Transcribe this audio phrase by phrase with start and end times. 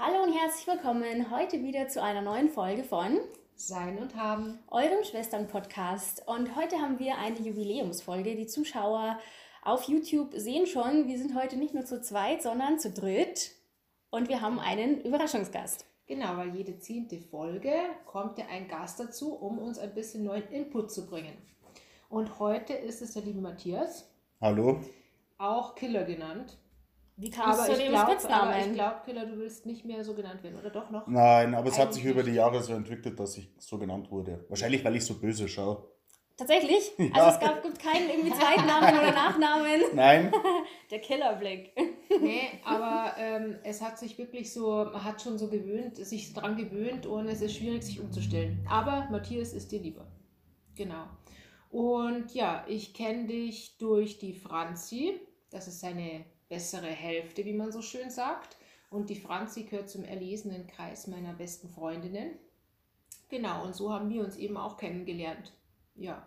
[0.00, 3.18] Hallo und herzlich willkommen heute wieder zu einer neuen Folge von
[3.56, 6.22] Sein und Haben, eurem Schwestern-Podcast.
[6.28, 8.36] Und heute haben wir eine Jubiläumsfolge.
[8.36, 9.18] Die Zuschauer
[9.60, 13.50] auf YouTube sehen schon, wir sind heute nicht nur zu zweit, sondern zu dritt.
[14.10, 15.84] Und wir haben einen Überraschungsgast.
[16.06, 17.72] Genau, weil jede zehnte Folge
[18.06, 21.36] kommt ja ein Gast dazu, um uns ein bisschen neuen Input zu bringen.
[22.08, 24.08] Und heute ist es der liebe Matthias,
[24.40, 24.80] Hallo?
[25.38, 26.56] auch Killer genannt.
[27.20, 28.74] Wie kamst Aber du zu ich dem glaube, ich Spitznamen?
[28.74, 31.06] glaub, Killer, du willst nicht mehr so genannt werden, oder doch noch?
[31.08, 32.38] Nein, aber es hat sich über die.
[32.38, 34.44] Jahre so entwickelt, dass ich so genannt wurde.
[34.48, 35.88] Wahrscheinlich, weil ich so böse schaue.
[36.36, 36.92] Tatsächlich?
[36.98, 37.10] Ja.
[37.14, 39.80] Also es gab, gibt keinen irgendwie Zweitnamen oder Nachnamen.
[39.94, 40.32] Nein?
[40.90, 41.72] Der Killerblick.
[42.20, 46.56] Nee, aber ähm, es hat sich wirklich so, man hat schon so gewöhnt, sich dran
[46.56, 48.64] gewöhnt und es ist schwierig, sich umzustellen.
[48.70, 50.06] Aber Matthias ist dir lieber.
[50.76, 51.04] Genau.
[51.70, 55.20] Und ja, ich kenne dich durch die Franzi.
[55.50, 58.56] Das ist seine bessere Hälfte, wie man so schön sagt.
[58.90, 62.30] Und die Franzi gehört zum erlesenen Kreis meiner besten Freundinnen.
[63.28, 65.52] Genau, und so haben wir uns eben auch kennengelernt.
[65.94, 66.26] Ja.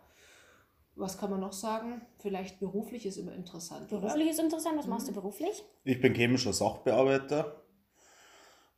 [0.96, 2.02] Was kann man noch sagen?
[2.20, 3.92] Vielleicht beruflich ist immer interessant.
[3.92, 4.02] oder?
[4.02, 4.78] Beruflich ist interessant.
[4.78, 4.92] Was Mhm.
[4.92, 5.64] machst du beruflich?
[5.86, 7.64] Ich bin chemischer Sachbearbeiter.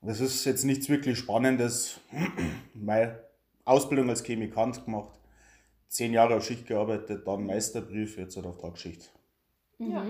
[0.02, 2.00] Das ist jetzt nichts wirklich Spannendes.
[2.74, 3.20] Meine
[3.66, 5.20] Ausbildung als Chemikant gemacht.
[5.90, 9.12] Zehn Jahre auf Schicht gearbeitet, dann Meisterbrief, jetzt halt auf Tagschicht.
[9.80, 9.92] Mhm.
[9.92, 10.06] Ja,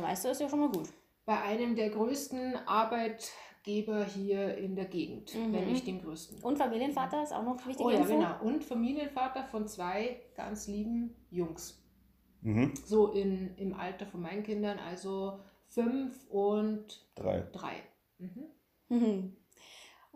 [0.00, 0.88] Meister ist ja schon mal gut.
[1.24, 5.52] bei einem der größten Arbeitgeber hier in der Gegend, Mhm.
[5.52, 6.42] wenn nicht dem größten.
[6.42, 7.84] Und Familienvater ist auch noch wichtig.
[7.86, 8.40] Oh ja, genau.
[8.42, 11.80] Und Familienvater von zwei ganz lieben Jungs.
[12.40, 12.74] Mhm.
[12.84, 17.42] So in, im Alter von meinen Kindern, also fünf und Drei.
[17.52, 17.74] drei.
[18.18, 18.46] Mhm.
[18.88, 19.36] Mhm.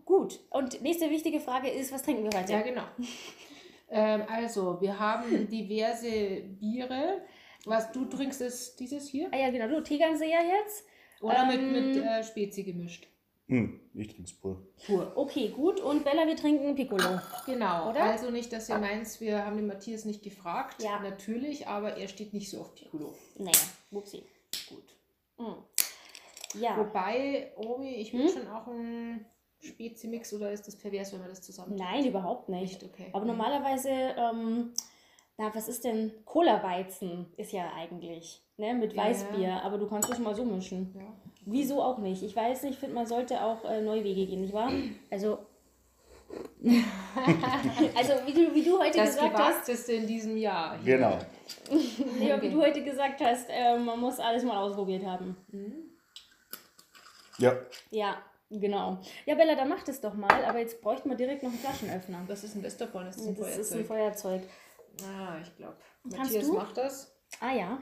[0.05, 0.41] Gut.
[0.51, 2.53] Und nächste wichtige Frage ist, was trinken wir heute?
[2.53, 2.83] Ja, genau.
[3.91, 7.23] ähm, also, wir haben diverse Biere.
[7.67, 9.29] Was du trinkst, ist dieses hier?
[9.33, 9.67] Ah ja, genau.
[9.69, 10.85] Du Tegernseher jetzt?
[11.21, 13.09] Oder Ähm, mit, mit äh, Spezi gemischt?
[13.49, 14.67] Hm, ich trink's pur.
[14.87, 15.13] Pur.
[15.17, 15.81] Okay, gut.
[15.81, 17.21] Und Bella, wir trinken Piccolo.
[17.45, 18.03] Genau, Oder?
[18.05, 20.83] also nicht, dass ihr meint, wir haben den Matthias nicht gefragt.
[20.83, 20.99] Ja.
[21.01, 23.15] Natürlich, aber er steht nicht so auf Piccolo.
[23.37, 23.59] Naja,
[23.91, 24.23] wupsi.
[24.69, 24.85] Gut.
[25.39, 26.61] Mhm.
[26.61, 26.77] Ja.
[26.77, 28.33] Wobei, Omi, ich will Hm?
[28.33, 29.27] schon auch ein
[29.61, 32.83] Spezi-Mix oder ist das pervers, wenn man das zusammen Nein, überhaupt nicht.
[32.83, 33.11] Nicht, okay.
[33.13, 34.73] Aber normalerweise, ähm,
[35.39, 36.13] na, was ist denn?
[36.25, 39.05] Cola-Weizen ist ja eigentlich, ne, mit Ja.
[39.05, 39.63] Weißbier.
[39.63, 40.95] Aber du kannst es mal so mischen.
[40.97, 41.03] Ja.
[41.45, 42.23] Wieso auch nicht?
[42.23, 44.73] Ich weiß nicht, ich finde, man sollte auch äh, neue Wege gehen, nicht wahr?
[45.11, 45.39] Also,
[46.65, 50.77] also wie du, wie du heute Das gesagt hast, Gewagteste in diesem Jahr.
[50.79, 50.97] hier.
[50.97, 51.19] Genau.
[52.19, 55.37] nee, wie du heute gesagt hast, äh, man muss alles mal ausprobiert haben.
[55.53, 55.91] Mhm.
[57.39, 57.53] Ja.
[57.91, 58.17] Ja,
[58.51, 58.99] genau.
[59.27, 62.23] Ja, Bella, dann mach das doch mal, aber jetzt bräuchten wir direkt noch einen Flaschenöffner.
[62.27, 63.07] Was ist denn das davon?
[63.07, 64.43] Ist das ein Das ist ein Feuerzeug?
[65.05, 65.77] Ah, ich glaube.
[66.05, 66.55] Matthias du?
[66.55, 67.17] macht das.
[67.41, 67.79] Ah ja.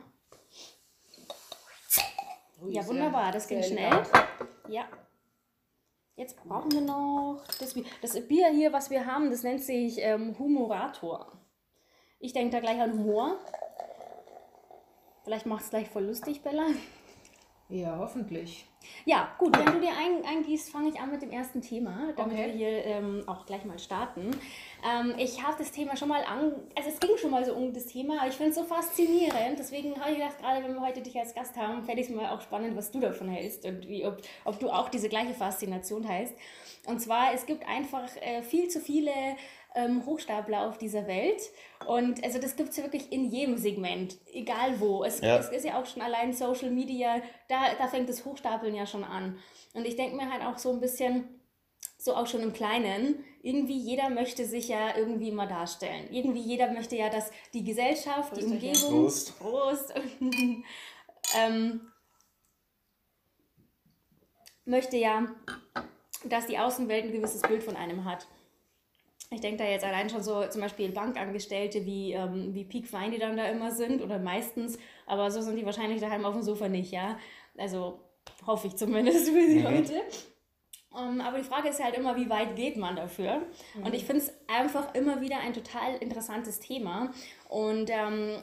[2.61, 3.87] Ui, Ja, wunderbar, das ging schnell.
[3.93, 4.11] elegant.
[4.69, 4.89] Ja.
[6.17, 7.85] Jetzt brauchen wir noch das Bier.
[8.01, 11.33] Das Bier hier, was wir haben, das nennt sich ähm, Humorator.
[12.21, 13.39] Ich denke da gleich an Humor.
[15.25, 16.67] Vielleicht macht es gleich voll lustig, Bella.
[17.69, 18.67] Ja, hoffentlich.
[19.05, 22.33] Ja, gut, wenn du dir ein, eingießt, fange ich an mit dem ersten Thema, damit
[22.35, 22.47] Okay.
[22.47, 24.31] wir hier ähm, auch gleich mal starten.
[24.85, 27.73] Ähm, ich habe das Thema schon mal an, also es ging schon mal so um
[27.73, 29.59] das Thema, aber ich finde es so faszinierend.
[29.59, 32.15] Deswegen habe ich gedacht, gerade wenn wir heute dich als Gast haben, fände ich es
[32.15, 35.35] mal auch spannend, was du davon hältst und wie, ob, ob du auch diese gleiche
[35.35, 36.35] Faszination teilst.
[36.87, 39.11] Und zwar, es gibt einfach äh, viel zu viele
[39.75, 41.41] ähm, Hochstapler auf dieser Welt.
[41.87, 45.03] Und also das gibt es ja wirklich in jedem Segment, egal wo.
[45.03, 45.37] Es, Ja.
[45.39, 47.17] es ist ja auch schon allein Social Media,
[47.49, 49.39] da, da fängt das Hochstapeln ja schon an.
[49.73, 51.29] Und ich denke mir halt auch so ein bisschen,
[51.99, 56.09] so auch schon im Kleinen, irgendwie jeder möchte sich ja irgendwie mal darstellen.
[56.11, 58.71] Irgendwie jeder möchte ja, dass die Gesellschaft, die Prösterchen.
[58.71, 59.39] Umgebung, Prost.
[59.39, 59.95] Prost,
[61.39, 61.81] ähm,
[64.65, 65.27] möchte ja,
[66.25, 68.27] dass die Außenwelt ein gewisses Bild von einem hat.
[69.31, 73.11] Ich denke da jetzt allein schon so zum Beispiel Bankangestellte, wie, ähm, wie Peak Fein,
[73.11, 76.43] die dann da immer sind oder meistens, aber so sind die wahrscheinlich daheim auf dem
[76.43, 77.19] Sofa nicht, ja.
[77.57, 78.01] Also
[78.47, 79.65] hoffe ich zumindest für sie Mhm.
[79.69, 80.03] heute.
[80.97, 83.43] Ähm, aber die Frage ist halt immer, wie weit geht man dafür?
[83.83, 87.11] Und ich finde es einfach immer wieder ein total interessantes Thema.
[87.49, 88.37] Und ähm,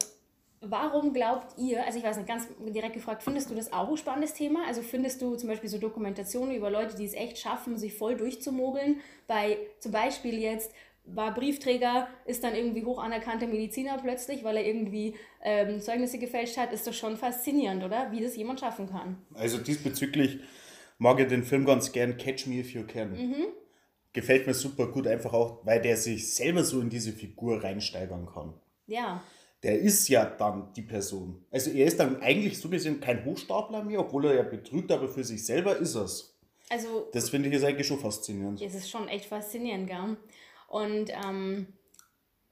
[0.59, 3.97] warum glaubt ihr, also ich weiß nicht, ganz direkt gefragt, findest du das auch ein
[3.97, 4.65] spannendes Thema?
[4.67, 8.17] Also findest du zum Beispiel so Dokumentationen über Leute, die es echt schaffen, sich voll
[8.17, 8.99] durchzumogeln?
[9.27, 10.73] Bei zum Beispiel jetzt
[11.05, 16.57] war Briefträger, ist dann irgendwie hoch anerkannter Mediziner plötzlich, weil er irgendwie ähm, Zeugnisse gefälscht
[16.57, 18.11] hat, ist doch schon faszinierend, oder?
[18.11, 19.17] Wie das jemand schaffen kann.
[19.33, 20.39] Also diesbezüglich
[20.97, 23.11] mag ich den Film ganz gern Catch Me If You Can.
[23.11, 23.45] Mhm.
[24.13, 28.27] Gefällt mir super gut, einfach auch, weil der sich selber so in diese Figur reinsteigern
[28.31, 28.53] kann.
[28.87, 29.23] Ja.
[29.63, 31.45] Der ist ja dann die Person.
[31.51, 35.07] Also er ist dann eigentlich so gesehen kein Hochstapler mehr, obwohl er ja betrügt, aber
[35.07, 36.37] für sich selber ist er's.
[36.69, 38.61] Also, Das finde ich jetzt eigentlich schon faszinierend.
[38.61, 40.17] es ist schon echt faszinierend, gell?
[40.71, 41.67] Und ähm,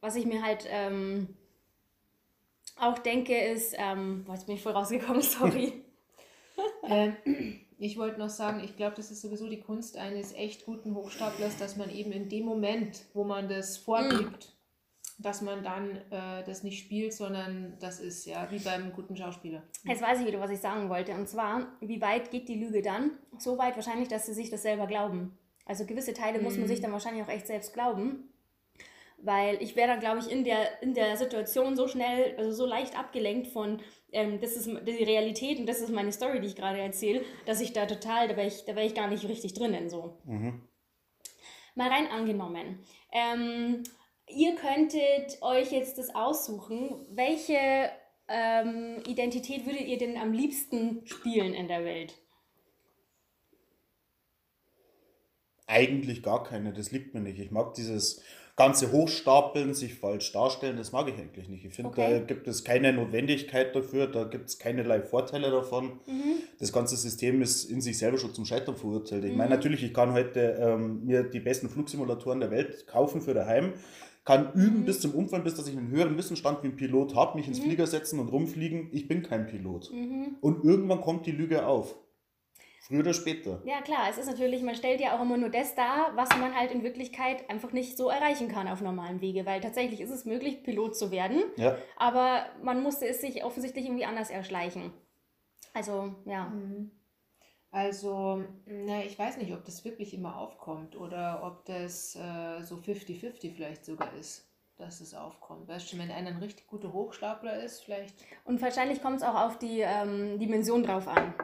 [0.01, 1.38] was ich mir halt ähm,
[2.77, 5.74] auch denke, ist, ähm, boah, jetzt bin ich voll rausgekommen, sorry.
[6.83, 7.16] Ähm,
[7.77, 11.57] ich wollte noch sagen, ich glaube, das ist sowieso die Kunst eines echt guten Hochstaplers,
[11.57, 14.57] dass man eben in dem Moment, wo man das vorgibt,
[15.19, 19.63] dass man dann äh, das nicht spielt, sondern das ist ja wie beim guten Schauspieler.
[19.86, 21.13] Jetzt weiß ich wieder, was ich sagen wollte.
[21.13, 23.12] Und zwar, wie weit geht die Lüge dann?
[23.38, 25.38] So weit wahrscheinlich, dass sie sich das selber glauben.
[25.69, 28.33] Also gewisse Teile muss man sich dann wahrscheinlich auch echt selbst glauben.
[29.19, 32.66] Weil ich wäre dann, glaube ich, in der, in der Situation so schnell, also so
[32.66, 33.80] leicht abgelenkt von,
[34.12, 37.62] ähm, das ist die Realität und das ist meine Story, die ich gerade erzähle, dass
[37.62, 39.92] ich da total, da wäre ich, da wär ich gar nicht richtig drinnen.
[39.92, 40.18] So.
[41.75, 42.80] Mal rein angenommen.
[43.12, 43.83] Ähm,
[44.25, 47.92] ihr könntet euch jetzt das aussuchen, welche
[48.27, 52.15] ähm, Identität würdet ihr denn am liebsten spielen in der Welt?
[55.69, 57.39] Eigentlich gar keine, das liegt mir nicht.
[57.39, 58.21] Ich mag dieses
[58.56, 61.63] ganze Hochstapeln, sich falsch darstellen, das mag ich eigentlich nicht.
[61.63, 62.10] Ich finde, Okay.
[62.12, 66.00] da gibt es keine Notwendigkeit dafür, da gibt es keinerlei Vorteile davon.
[66.60, 69.24] Das ganze System ist in sich selber schon zum Scheitern verurteilt.
[69.24, 73.33] Ich meine, natürlich, ich kann heute ähm, mir die besten Flugsimulatoren der Welt kaufen für
[73.33, 73.74] daheim,
[74.25, 77.38] kann üben bis zum Umfallen, bis dass ich einen höheren Wissensstand wie ein Pilot habe,
[77.38, 78.89] mich ins Flieger setzen und rumfliegen.
[78.92, 79.89] Ich bin kein Pilot.
[80.42, 81.95] Und irgendwann kommt die Lüge auf.
[82.89, 83.62] Früher oder später.
[83.65, 86.56] Ja, klar, es ist natürlich, man stellt ja auch immer nur das dar, was man
[86.57, 90.25] halt in Wirklichkeit einfach nicht so erreichen kann auf normalem Wege, weil tatsächlich ist es
[90.25, 91.77] möglich, Pilot zu werden, Ja.
[91.97, 94.91] aber man musste es sich offensichtlich irgendwie anders erschleichen.
[95.75, 96.51] Also, ja.
[97.71, 102.77] Also, na, ich weiß nicht, ob das wirklich immer aufkommt oder ob das äh, so
[102.77, 105.68] 50-50 vielleicht sogar ist, dass es aufkommt.
[105.68, 108.15] Weißt du, wenn einer ein richtig guter Hochstapler ist, vielleicht.
[108.45, 111.36] Und wahrscheinlich kommt es auch auf die ähm, Dimension drauf an.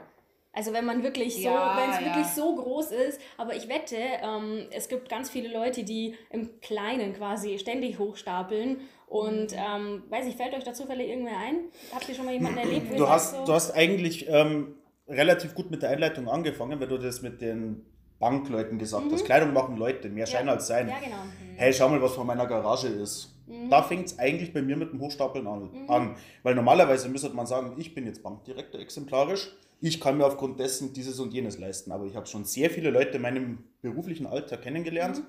[0.55, 2.05] Also wenn man wirklich so, Ja, wenn es ja.
[2.05, 6.61] wirklich so groß ist, aber ich wette, ähm, es gibt ganz viele Leute, die im
[6.61, 8.77] Kleinen quasi ständig hochstapeln.
[9.07, 9.57] Und Mhm.
[9.57, 11.55] ähm, weiß ich, fällt euch da zufällig irgendwer ein?
[11.93, 12.97] Habt ihr schon mal jemanden erlebt?
[12.97, 14.75] Du hast, so, du hast eigentlich ähm,
[15.07, 17.85] relativ gut mit der Einleitung angefangen, weil du das mit den
[18.19, 19.25] Bankleuten gesagt hast.
[19.25, 20.85] Kleidung machen Leute, mehr Schein als sein.
[20.85, 20.91] Mhm.
[20.91, 21.17] Ja, genau.
[21.57, 23.35] Hey, schau mal, was vor meiner Garage ist.
[23.45, 23.69] Mhm.
[23.69, 26.15] Da fängt es eigentlich bei mir mit dem Hochstapeln an, an.
[26.43, 29.51] Weil normalerweise müsste man sagen, ich bin jetzt Bankdirektor exemplarisch.
[29.81, 31.91] Ich kann mir aufgrund dessen dieses und jenes leisten.
[31.91, 35.23] Aber ich habe schon sehr viele Leute in meinem beruflichen Alter kennengelernt, Mhm.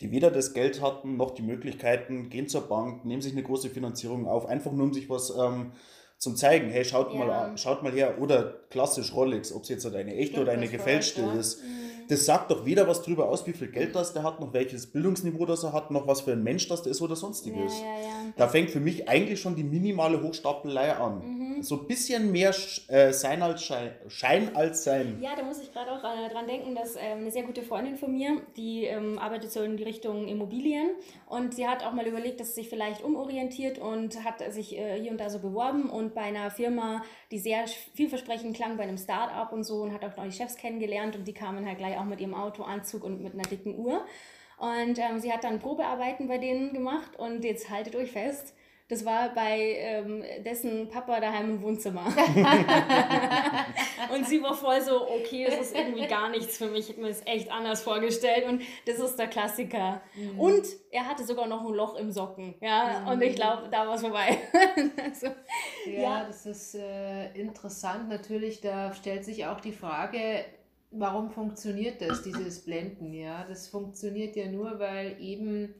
[0.00, 3.70] die weder das Geld hatten, noch die Möglichkeiten, gehen zur Bank, nehmen sich eine große
[3.70, 5.72] Finanzierung auf, einfach nur um sich was ähm,
[6.24, 6.70] zum Zeigen.
[6.70, 7.18] Hey, schaut, Ja.
[7.18, 8.20] mal, an- schaut mal her.
[8.20, 11.32] Oder klassisch Rolex, ob es jetzt eine echte oder eine gefälschte ja.
[11.34, 11.60] ist.
[12.08, 14.86] Das sagt doch weder was drüber aus, wie viel Geld das der hat, noch welches
[14.88, 17.72] Bildungsniveau das er hat, noch was für ein Mensch das der ist oder sonstiges.
[17.80, 17.86] ja.
[18.36, 21.22] Da fängt für mich eigentlich schon die minimale Hochstapelei an.
[21.24, 21.62] Mhm.
[21.62, 22.52] So ein bisschen mehr
[22.88, 25.18] äh, Sein als Schein, Schein als Sein.
[25.22, 28.12] Ja, da muss ich gerade auch dran denken, dass ähm, eine sehr gute Freundin von
[28.12, 30.90] mir, die ähm, arbeitet so in die Richtung Immobilien
[31.26, 35.00] und sie hat auch mal überlegt, dass sie sich vielleicht umorientiert und hat sich äh,
[35.00, 38.96] hier und da so beworben und bei einer Firma, die sehr vielversprechend klang, bei einem
[38.98, 41.98] Start-up und so und hat auch noch die Chefs kennengelernt und die kamen halt gleich
[41.98, 44.04] auch mit ihrem Auto, Anzug und mit einer dicken Uhr.
[44.56, 48.54] Und ähm, sie hat dann Probearbeiten bei denen gemacht und jetzt haltet euch fest,
[48.88, 52.04] das war bei ähm, dessen Papa daheim im Wohnzimmer.
[54.14, 56.90] und sie war voll so, okay, das ist irgendwie gar nichts für mich.
[56.90, 58.46] Ich habe mir das echt anders vorgestellt.
[58.46, 60.02] Und das ist der Klassiker.
[60.36, 62.54] Und er hatte sogar noch ein Loch im Socken.
[62.60, 64.36] Ja, und ich glaube, da war es vorbei.
[65.02, 65.28] also,
[65.86, 66.24] Ja, Ja.
[66.26, 68.10] das ist äh, interessant.
[68.10, 70.44] Natürlich, da stellt sich auch die Frage,
[70.90, 73.14] warum funktioniert das, dieses Blenden?
[73.14, 75.74] Ja, das funktioniert ja nur, weil eben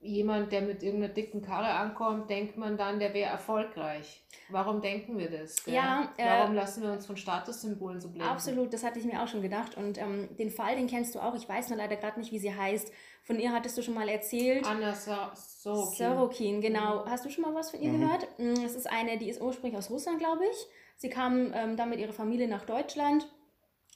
[0.00, 4.22] jemand, der mit irgendeiner dicken Karre ankommt, denkt man dann, der wäre erfolgreich.
[4.48, 5.62] Warum denken wir das?
[5.64, 5.74] Gell?
[5.74, 8.28] Ja, äh, warum lassen wir uns von Statussymbolen so blenden?
[8.28, 9.76] Absolut, das hatte ich mir auch schon gedacht.
[9.76, 11.34] Und ähm, den Fall, den kennst du auch.
[11.34, 12.90] Ich weiß nur leider gerade nicht, wie sie heißt.
[13.22, 14.66] Von ihr hattest du schon mal erzählt.
[14.66, 15.96] Anna Sorokin.
[15.96, 17.04] Sorokin, genau.
[17.06, 18.26] Hast du schon mal was von ihr gehört?
[18.38, 20.66] Mm, Es ist eine, die ist ursprünglich aus Russland, glaube ich.
[20.96, 23.28] Sie kam ähm, dann mit ihrer Familie nach Deutschland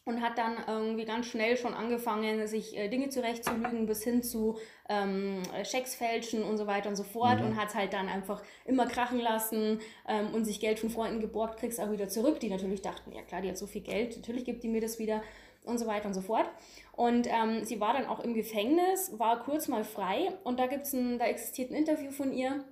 [0.04, 4.58] und hat dann irgendwie ganz schnell schon angefangen, sich äh, Dinge zurechtzulügen, bis hin zu
[4.88, 7.40] ähm, Schecks fälschen und so weiter und so fort.
[7.40, 11.20] Und hat es halt dann einfach immer krachen lassen ähm, und sich Geld von Freunden
[11.20, 14.16] geborgt, kriegst auch wieder zurück, die natürlich dachten, ja klar, die hat so viel Geld,
[14.16, 15.22] natürlich gibt die mir das wieder
[15.64, 16.46] und so weiter und so fort.
[16.92, 20.92] Und ähm, sie war dann auch im Gefängnis, war kurz mal frei und da gibt's
[20.92, 22.64] ein, da existiert ein Interview von ihr.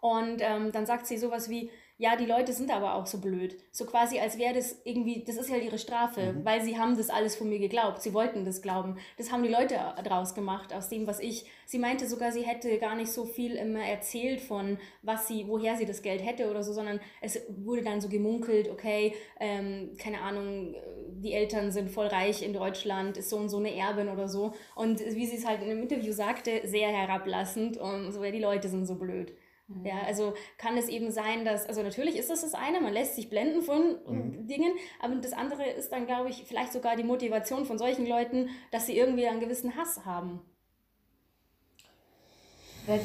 [0.00, 1.70] Und ähm, dann sagt sie sowas wie,
[2.00, 3.58] ja, die Leute sind aber auch so blöd.
[3.72, 6.44] So quasi, als wäre das irgendwie, das ist ja ihre Strafe, Mhm.
[6.46, 8.00] weil sie haben das alles von mir geglaubt.
[8.00, 8.96] Sie wollten das glauben.
[9.18, 11.44] Das haben die Leute draus gemacht, aus dem, was ich.
[11.66, 15.76] Sie meinte sogar, sie hätte gar nicht so viel immer erzählt von, was sie, woher
[15.76, 20.22] sie das Geld hätte oder so, sondern es wurde dann so gemunkelt, okay, ähm, keine
[20.22, 20.74] Ahnung,
[21.22, 24.54] die Eltern sind voll reich in Deutschland, ist so und so eine Erbin oder so.
[24.74, 28.38] Und wie sie es halt in einem Interview sagte, sehr herablassend und so, ja, die
[28.40, 29.34] Leute sind so blöd.
[29.84, 33.14] Ja, also kann es eben sein, dass, also natürlich ist das das eine, man lässt
[33.14, 34.46] sich blenden von Mhm.
[34.46, 38.50] Dingen, aber das andere ist dann, glaube ich, vielleicht sogar die Motivation von solchen Leuten,
[38.72, 40.40] dass sie irgendwie einen gewissen Hass haben.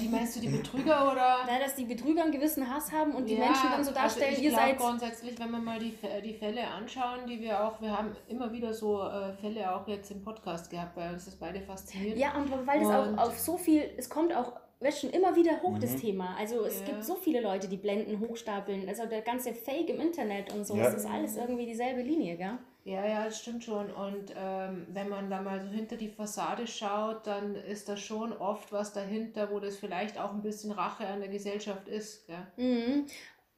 [0.01, 1.45] Die meinst du die Betrüger oder?
[1.47, 4.29] Ja, dass die Betrüger einen gewissen Hass haben und die Ja, Menschen dann so darstellen,
[4.29, 4.77] also ich ihr seid.
[4.77, 5.93] grundsätzlich, wenn wir mal die,
[6.23, 10.09] die Fälle anschauen, die wir auch, wir haben immer wieder so äh, Fälle auch jetzt
[10.11, 12.17] im Podcast gehabt, weil uns das beide fasziniert.
[12.17, 15.61] Ja, und weil das auch auf so viel, es kommt auch wird schon immer wieder
[15.61, 15.99] hoch, das Mhm.
[16.01, 16.35] Thema.
[16.37, 16.85] Also es Ja.
[16.85, 18.87] gibt so viele Leute, die Blenden hochstapeln.
[18.87, 20.87] Also der ganze Fake im Internet und so, Ja.
[20.87, 22.57] es ist alles irgendwie dieselbe Linie, gell?
[22.83, 23.91] Ja, ja, das stimmt schon.
[23.91, 28.31] Und ähm, wenn man da mal so hinter die Fassade schaut, dann ist da schon
[28.33, 32.27] oft was dahinter, wo das vielleicht auch ein bisschen Rache an der Gesellschaft ist.
[32.27, 32.45] Gell?
[32.57, 33.05] Mhm.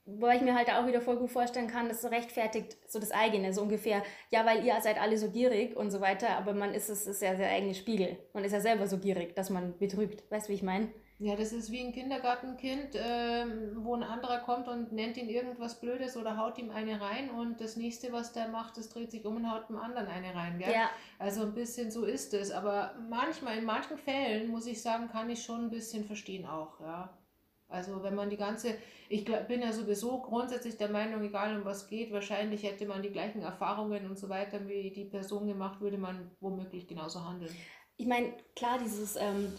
[0.05, 3.11] Wobei ich mir halt auch wieder voll gut vorstellen kann, dass so rechtfertigt so das
[3.11, 6.73] eigene, so ungefähr, ja, weil ihr seid alle so gierig und so weiter, aber man
[6.73, 8.15] ist es ist ja der eigene Spiegel.
[8.31, 10.23] Man ist ja selber so gierig, dass man betrügt.
[10.31, 10.87] Weißt du, wie ich meine?
[11.19, 15.79] Ja, das ist wie ein Kindergartenkind, ähm, wo ein anderer kommt und nennt ihn irgendwas
[15.79, 19.25] Blödes oder haut ihm eine rein und das nächste, was der macht, das dreht sich
[19.25, 20.59] um und haut dem anderen eine rein.
[20.59, 20.71] Gell?
[20.71, 22.51] Ja, Also ein bisschen so ist es.
[22.51, 26.79] Aber manchmal, in manchen Fällen, muss ich sagen, kann ich schon ein bisschen verstehen auch,
[26.81, 27.17] ja.
[27.69, 28.75] Also wenn man die ganze,
[29.09, 33.01] ich glaub, bin ja sowieso grundsätzlich der Meinung, egal um was geht, wahrscheinlich hätte man
[33.01, 37.53] die gleichen Erfahrungen und so weiter, wie die Person gemacht, würde man womöglich genauso handeln.
[37.97, 39.51] Ich meine, klar, dieses, ähm,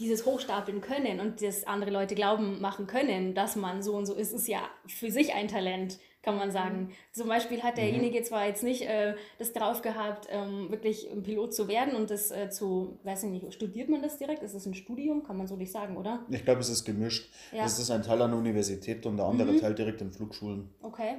[0.00, 4.14] dieses Hochstapeln können und das andere Leute glauben machen können, dass man so und so
[4.14, 6.90] ist, ist ja für sich ein Talent, kann man sagen.
[7.12, 11.54] Zum Beispiel hat derjenige zwar jetzt nicht äh, das drauf gehabt, ähm, wirklich ein Pilot
[11.54, 14.42] zu werden und das äh, zu, weiß ich nicht, studiert man das direkt?
[14.42, 15.22] Ist das ein Studium?
[15.22, 16.24] Kann man so nicht sagen, oder?
[16.30, 17.30] Ich glaube, es ist gemischt.
[17.52, 17.64] Ja.
[17.64, 19.60] Es ist ein Teil an der Universität und der andere Mhm.
[19.60, 20.70] Teil direkt in Flugschulen.
[20.82, 21.18] Okay.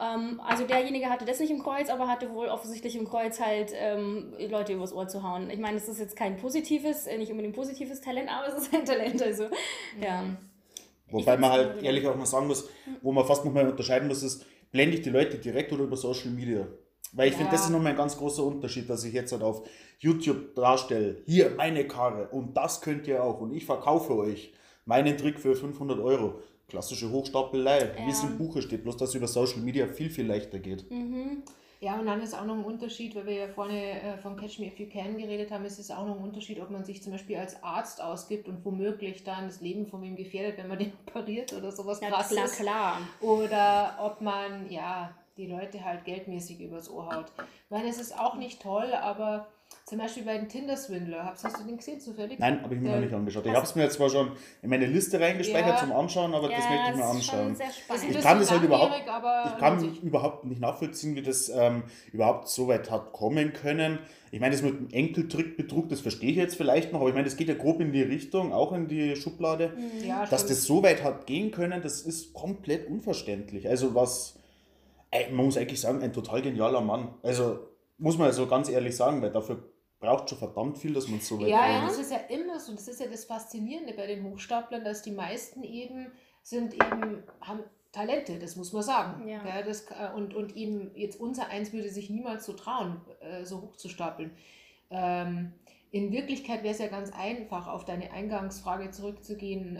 [0.00, 3.72] Ähm, also derjenige hatte das nicht im Kreuz, aber hatte wohl offensichtlich im Kreuz halt
[3.74, 5.50] ähm, Leute übers Ohr zu hauen.
[5.50, 8.74] Ich meine, es ist jetzt kein positives, äh, nicht unbedingt positives Talent, aber es ist
[8.74, 9.22] ein Talent.
[9.22, 9.44] Also,
[10.00, 10.24] ja.
[11.10, 12.68] Wobei man halt ehrlich auch mal sagen muss,
[13.02, 16.30] wo man fast nochmal unterscheiden muss, ist, blende ich die Leute direkt oder über Social
[16.30, 16.66] Media?
[17.12, 17.52] Weil ich finde, Ja.
[17.52, 21.50] das ist nochmal ein ganz großer Unterschied, dass ich jetzt halt auf YouTube darstelle, hier
[21.56, 24.52] meine Karre und das könnt ihr auch und ich verkaufe euch
[24.84, 26.40] meinen Trick für 500 Euro.
[26.68, 28.28] Klassische Hochstapelei, wie es Ja.
[28.28, 30.88] im Buche steht, bloß dass über Social Media viel, viel leichter geht.
[30.90, 31.42] Mhm.
[31.82, 34.58] Ja, und dann ist auch noch ein Unterschied, weil wir ja vorne äh, von Catch
[34.58, 37.02] Me If You Can geredet haben, ist es auch noch ein Unterschied, ob man sich
[37.02, 40.78] zum Beispiel als Arzt ausgibt und womöglich dann das Leben von wem gefährdet, wenn man
[40.78, 42.56] den operiert oder sowas Ja, krasses.
[42.56, 42.98] klar, klar.
[43.22, 47.32] Oder ob man, ja, die Leute halt geldmäßig übers Ohr haut.
[47.38, 49.46] Ich meine, es ist auch nicht toll, aber
[49.90, 52.38] zum Beispiel bei den Tinder-Swindler, hast, du den gesehen zufällig?
[52.38, 53.44] Nein, habe ich mir noch nicht angeschaut.
[53.44, 54.30] Ich habe es mir jetzt zwar schon
[54.62, 55.76] in meine Liste reingespeichert Ja.
[55.78, 57.56] zum Anschauen, aber das möchte ich mir anschauen.
[57.60, 61.82] ein Ich kann das halt überhaupt- Ich kann überhaupt nicht nachvollziehen, wie das ähm,
[62.12, 63.98] überhaupt so weit hat kommen können.
[64.30, 67.24] Ich meine, das mit dem Enkeltrickbetrug, das verstehe ich jetzt vielleicht noch, aber ich meine,
[67.26, 69.72] das geht ja grob in die Richtung, auch in die Schublade.
[70.06, 70.50] ja, Dass stimmt.
[70.50, 73.68] das so weit hat gehen können, das ist komplett unverständlich.
[73.68, 74.38] Also was,
[75.32, 77.08] man muss eigentlich sagen, ein total genialer Mann.
[77.24, 77.58] Also
[77.98, 79.64] muss man also ganz ehrlich sagen, weil dafür
[80.00, 82.58] braucht schon verdammt viel, dass man es so weit Ja, ja, das ist ja immer
[82.58, 82.72] so.
[82.72, 86.10] Das ist ja das Faszinierende bei den Hochstaplern, dass die meisten eben
[86.42, 89.28] sind eben, haben Talente, das muss man sagen.
[89.28, 89.42] Ja.
[89.42, 93.44] Gell, das, äh, und, und eben jetzt unser eins würde sich niemals so trauen, äh,
[93.44, 94.30] so hoch zu stapeln.
[94.90, 95.52] Ähm,
[95.90, 99.76] in Wirklichkeit wäre es ja ganz einfach, auf deine Eingangsfrage zurückzugehen.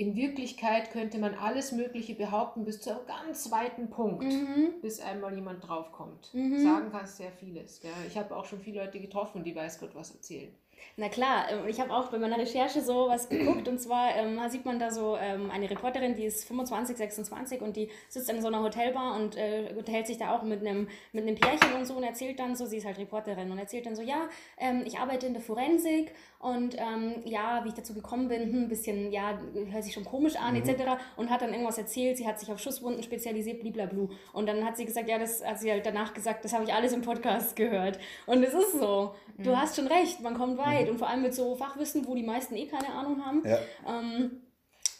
[0.00, 4.74] In Wirklichkeit könnte man alles Mögliche behaupten bis zu einem ganz weiten Punkt Mhm.
[4.80, 6.32] bis einmal jemand draufkommt.
[6.32, 6.62] Mhm.
[6.62, 7.80] Sagen kannst sehr vieles.
[7.80, 7.90] Gell?
[8.06, 10.54] Ich habe auch schon viele Leute getroffen, die weiß Gott was erzählen.
[10.96, 13.68] Na klar, ähm, ich habe auch bei meiner Recherche so was geguckt.
[13.68, 17.76] Und zwar ähm, sieht man da so ähm, eine Reporterin, die ist 25, 26 und
[17.76, 21.26] die sitzt in so einer Hotelbar und äh, unterhält sich da auch mit einem mit
[21.26, 23.96] einem Pärchen und so und erzählt dann so, sie ist halt Reporterin und erzählt dann
[23.96, 28.28] so, ja, ähm, ich arbeite in der Forensik und ähm, ja, wie ich dazu gekommen
[28.28, 29.38] bin, hm, ein bisschen, ja,
[29.70, 31.00] hört sich schon komisch an etc.
[31.16, 34.76] und hat dann irgendwas erzählt, sie hat sich auf Schusswunden spezialisiert, bliblablu und dann hat
[34.76, 37.56] sie gesagt, ja, das hat sie halt danach gesagt, das habe ich alles im Podcast
[37.56, 37.98] gehört.
[38.26, 41.34] Und es ist so, du hast schon recht, man kommt weit und vor allem mit
[41.34, 43.42] so Fachwissen, wo die meisten eh keine Ahnung haben.
[43.46, 43.58] Ja.
[43.86, 44.42] Ähm,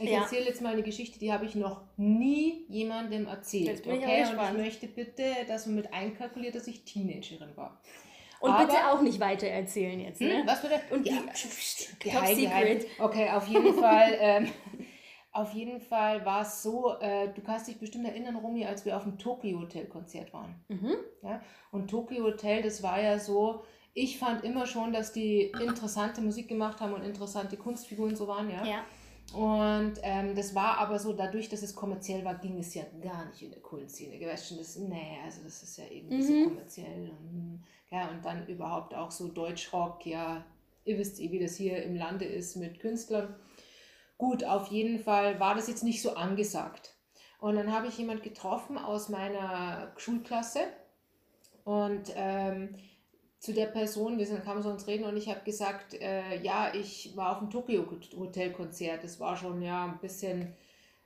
[0.01, 0.21] Ich Ja.
[0.21, 3.67] erzähle jetzt mal eine Geschichte, die habe ich noch nie jemandem erzählt.
[3.67, 4.23] Jetzt bin ich okay?
[4.23, 7.81] aber Und ich möchte bitte, dass man mit einkalkuliert, dass ich Teenagerin war.
[8.41, 10.39] und Aber- bitte auch nicht weiter erzählen jetzt, ne?
[10.43, 10.47] Hm?
[10.47, 10.81] Was bitte?
[10.93, 11.15] Und ja,
[12.05, 12.27] die- Top.
[12.29, 12.87] Secret.
[13.01, 14.17] Okay, auf jeden Fall.
[14.21, 14.53] Ähm,
[15.33, 18.97] auf jeden Fall war es so, äh, du kannst dich bestimmt erinnern, Romy, als wir
[18.97, 20.55] auf dem Tokyo Hotel Konzert waren.
[20.69, 20.95] Mhm.
[21.23, 21.43] Ja?
[21.73, 23.65] Und Tokyo Hotel, das war ja so,
[24.03, 28.51] ich fand immer schon, dass die interessante Musik gemacht haben und interessante Kunstfiguren so waren,
[28.51, 28.65] ja.
[28.65, 28.85] Ja.
[29.35, 33.27] Und ähm, das war aber so, dadurch, dass es kommerziell war, ging es ja gar
[33.27, 34.19] nicht in der coolen Szene.
[34.19, 36.45] Du weißt schon, das, nee, also das ist ja irgendwie so Mhm.
[36.45, 37.11] kommerziell.
[37.11, 40.45] Und, hm, ja, und dann überhaupt auch so Deutschrock, ja,
[40.85, 43.35] ihr wisst eh, wie das hier im Lande ist mit Künstlern.
[44.17, 46.95] Gut, auf jeden Fall war das jetzt nicht so angesagt.
[47.39, 50.61] Und dann habe ich jemand getroffen aus meiner Schulklasse
[51.65, 52.75] und ähm,
[53.39, 56.75] zu der Person, wir sind, kamen so uns reden und ich habe gesagt, äh, ja,
[56.75, 59.05] ich war auf dem Tokyo Hotel Konzert.
[59.05, 60.55] Das war schon ja ein bisschen,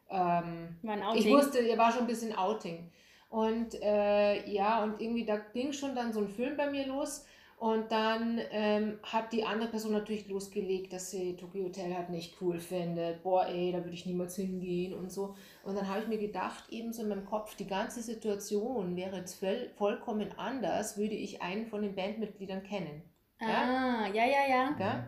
[0.08, 2.90] ähm, ein ich wusste, er war schon ein bisschen Outing.
[3.28, 7.26] Und äh, ja, und irgendwie da ging schon dann so ein Film bei mir los.
[7.62, 12.34] Und dann ähm, hat die andere Person natürlich losgelegt, dass sie Tokyo Hotel halt nicht
[12.40, 13.22] cool findet.
[13.22, 15.36] Boah, ey, da würde ich niemals hingehen und so.
[15.62, 19.38] Und dann habe ich mir gedacht, ebenso in meinem Kopf, die ganze Situation wäre jetzt
[19.38, 23.04] voll, vollkommen anders, würde ich einen von den Bandmitgliedern kennen.
[23.38, 24.70] Ah, ja, ja, ja.
[24.72, 25.04] Gell?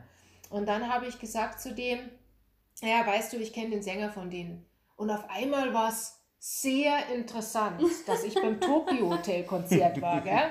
[0.49, 2.08] Und dann habe ich gesagt zu dem,
[2.82, 4.64] ja, weißt du, ich kenne den Sänger von denen.
[4.94, 10.21] Und auf einmal war es sehr interessant, dass ich beim Tokyo Hotel Konzert war.
[10.21, 10.51] Gell?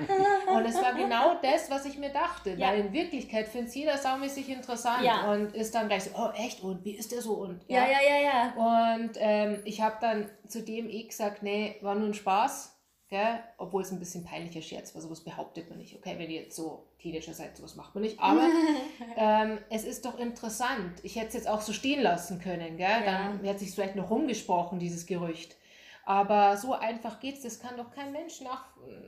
[0.52, 2.56] Und es war genau das, was ich mir dachte.
[2.56, 2.70] Ja.
[2.70, 5.32] Weil in Wirklichkeit findet es jeder saumäßig interessant Ja.
[5.32, 7.34] und ist dann gleich so, oh echt, und wie ist der so?
[7.36, 8.96] Und Ja, ja, ja, ja.
[8.96, 12.76] und ähm, ich habe dann zu dem eh gesagt, nee, war nur ein Spaß,
[13.10, 13.40] gell?
[13.60, 15.96] obwohl es ein bisschen peinlicher Scherz war, sowas behauptet man nicht.
[15.96, 18.20] Okay, wenn ihr jetzt so Teenager seid, sowas macht man nicht.
[18.20, 18.48] Aber
[19.16, 20.94] ähm, es ist doch interessant.
[21.04, 23.04] Ich hätte es jetzt auch so stehen lassen können, gell?
[23.06, 25.56] Dann hätte sich vielleicht noch rumgesprochen, dieses Gerücht.
[26.06, 27.42] Aber so einfach geht's.
[27.44, 28.66] Das kann doch kein Mensch nach,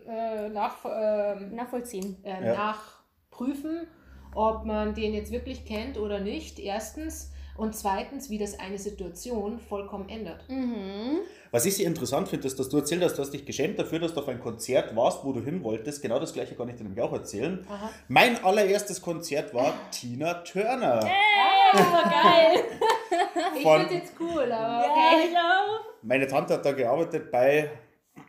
[0.07, 2.17] äh, nach, ähm, Nachvollziehen.
[2.23, 2.53] äh, Ja.
[2.55, 3.87] nachprüfen,
[4.33, 6.59] ob man den jetzt wirklich kennt oder nicht.
[6.59, 7.31] Erstens.
[7.57, 10.43] Und zweitens, wie das eine Situation vollkommen ändert.
[10.49, 11.19] Mhm.
[11.51, 13.99] Was ich sehr interessant finde, ist, dass du erzählt hast, du hast dich geschämt dafür,
[13.99, 16.01] dass du auf ein Konzert warst, wo du hin wolltest.
[16.01, 17.65] Genau das gleiche kann ich dir nämlich auch erzählen.
[17.69, 17.89] Aha.
[18.09, 20.99] Mein allererstes Konzert war Tina Turner.
[21.05, 22.63] Hey, geil.
[23.55, 25.23] Ich finde jetzt cool, aber ja, okay.
[25.25, 25.79] ich glaube.
[26.01, 27.71] Meine Tante hat da gearbeitet bei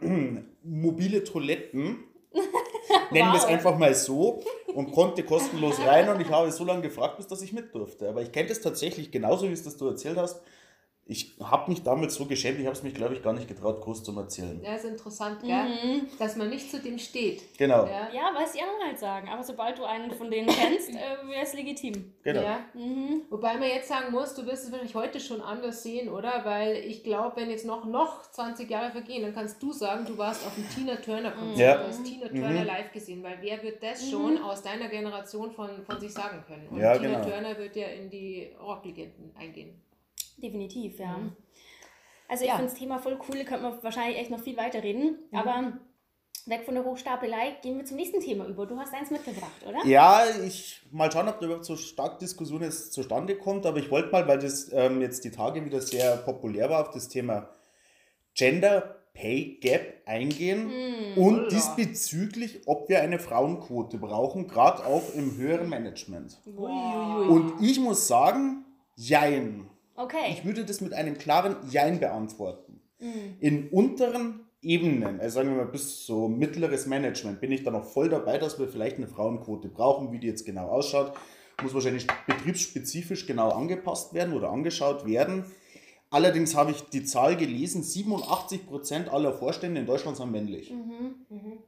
[0.62, 2.05] mobile Toiletten.
[3.11, 4.43] Nennen wir es einfach mal so
[4.75, 8.09] und konnte kostenlos rein und ich habe so lange gefragt, bis dass ich mit durfte.
[8.09, 10.42] Aber ich kenne das tatsächlich genauso, wie es das du erzählt hast.
[11.09, 13.81] Ich habe mich damals so geschämt, ich habe es mich, glaube ich, gar nicht getraut,
[13.81, 14.61] groß zu erzählen.
[14.61, 15.53] Ja, ist interessant, gell?
[15.53, 16.09] Mhm.
[16.19, 17.57] dass man nicht zu dem steht.
[17.57, 18.09] Genau, Ja.
[18.12, 19.29] Ja, weiß die anderen halt sagen.
[19.29, 20.95] Aber sobald du einen von denen kennst, äh,
[21.29, 22.12] wäre es legitim.
[22.25, 22.42] genau.
[22.42, 22.59] Ja.
[22.75, 23.23] Mhm.
[23.31, 26.45] Wobei man jetzt sagen muss, du wirst es wahrscheinlich heute schon anders sehen, oder?
[26.45, 30.19] Weil ich glaube, wenn jetzt noch, noch 20 Jahre vergehen, dann kannst du sagen, du
[30.19, 31.77] warst auf dem Tina Turner Konzert, Ja.
[31.83, 32.66] du hast Tina Turner Mhm.
[32.66, 34.11] live gesehen, weil wer wird das Mhm.
[34.11, 36.66] schon aus deiner Generation von, von sich sagen können?
[36.69, 37.31] Und Ja, Tina genau.
[37.31, 39.81] Turner wird ja in die Rocklegenden eingehen.
[40.37, 41.16] Definitiv, ja.
[41.16, 41.33] Mhm.
[42.29, 42.57] Also ich Ja.
[42.57, 45.18] finde das Thema voll cool, da könnte man wahrscheinlich echt noch viel weiter reden.
[45.31, 45.38] Mhm.
[45.38, 45.72] Aber
[46.46, 48.66] weg von der Hochstapelei, gehen wir zum nächsten Thema über.
[48.66, 49.85] Du hast eins mitgebracht, oder?
[49.87, 53.90] Ja, ich mal schauen, ob da überhaupt so stark Diskussion jetzt zustande kommt, aber ich
[53.90, 57.49] wollte mal, weil das ähm, jetzt die Tage wieder sehr populär war, auf das Thema
[58.35, 61.18] Gender Pay Gap eingehen Mhm.
[61.22, 61.49] und Holla.
[61.49, 66.38] diesbezüglich, ob wir eine Frauenquote brauchen, gerade auch im höheren Management.
[66.46, 67.29] Uiuiui.
[67.29, 69.70] Und ich muss sagen, jein.
[69.96, 70.30] Okay.
[70.30, 72.80] Ich würde das mit einem klaren Jein beantworten.
[72.98, 73.37] Mhm.
[73.40, 77.85] In unteren Ebenen, also sagen wir mal bis so mittleres Management, bin ich da noch
[77.85, 81.12] voll dabei, dass wir vielleicht eine Frauenquote brauchen, wie die jetzt genau ausschaut.
[81.62, 85.44] Muss wahrscheinlich betriebsspezifisch genau angepasst werden oder angeschaut werden.
[86.11, 90.70] Allerdings habe ich die Zahl gelesen, 87% aller Vorstände in Deutschland sind männlich.
[90.70, 91.14] Mhm.
[91.28, 91.59] Mhm.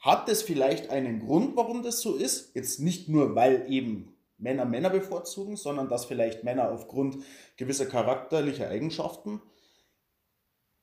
[0.00, 2.54] Hat es vielleicht einen Grund, warum das so ist?
[2.54, 7.18] Jetzt nicht nur, weil eben Männer Männer bevorzugen, sondern dass vielleicht Männer aufgrund
[7.56, 9.42] gewisser charakterlicher Eigenschaften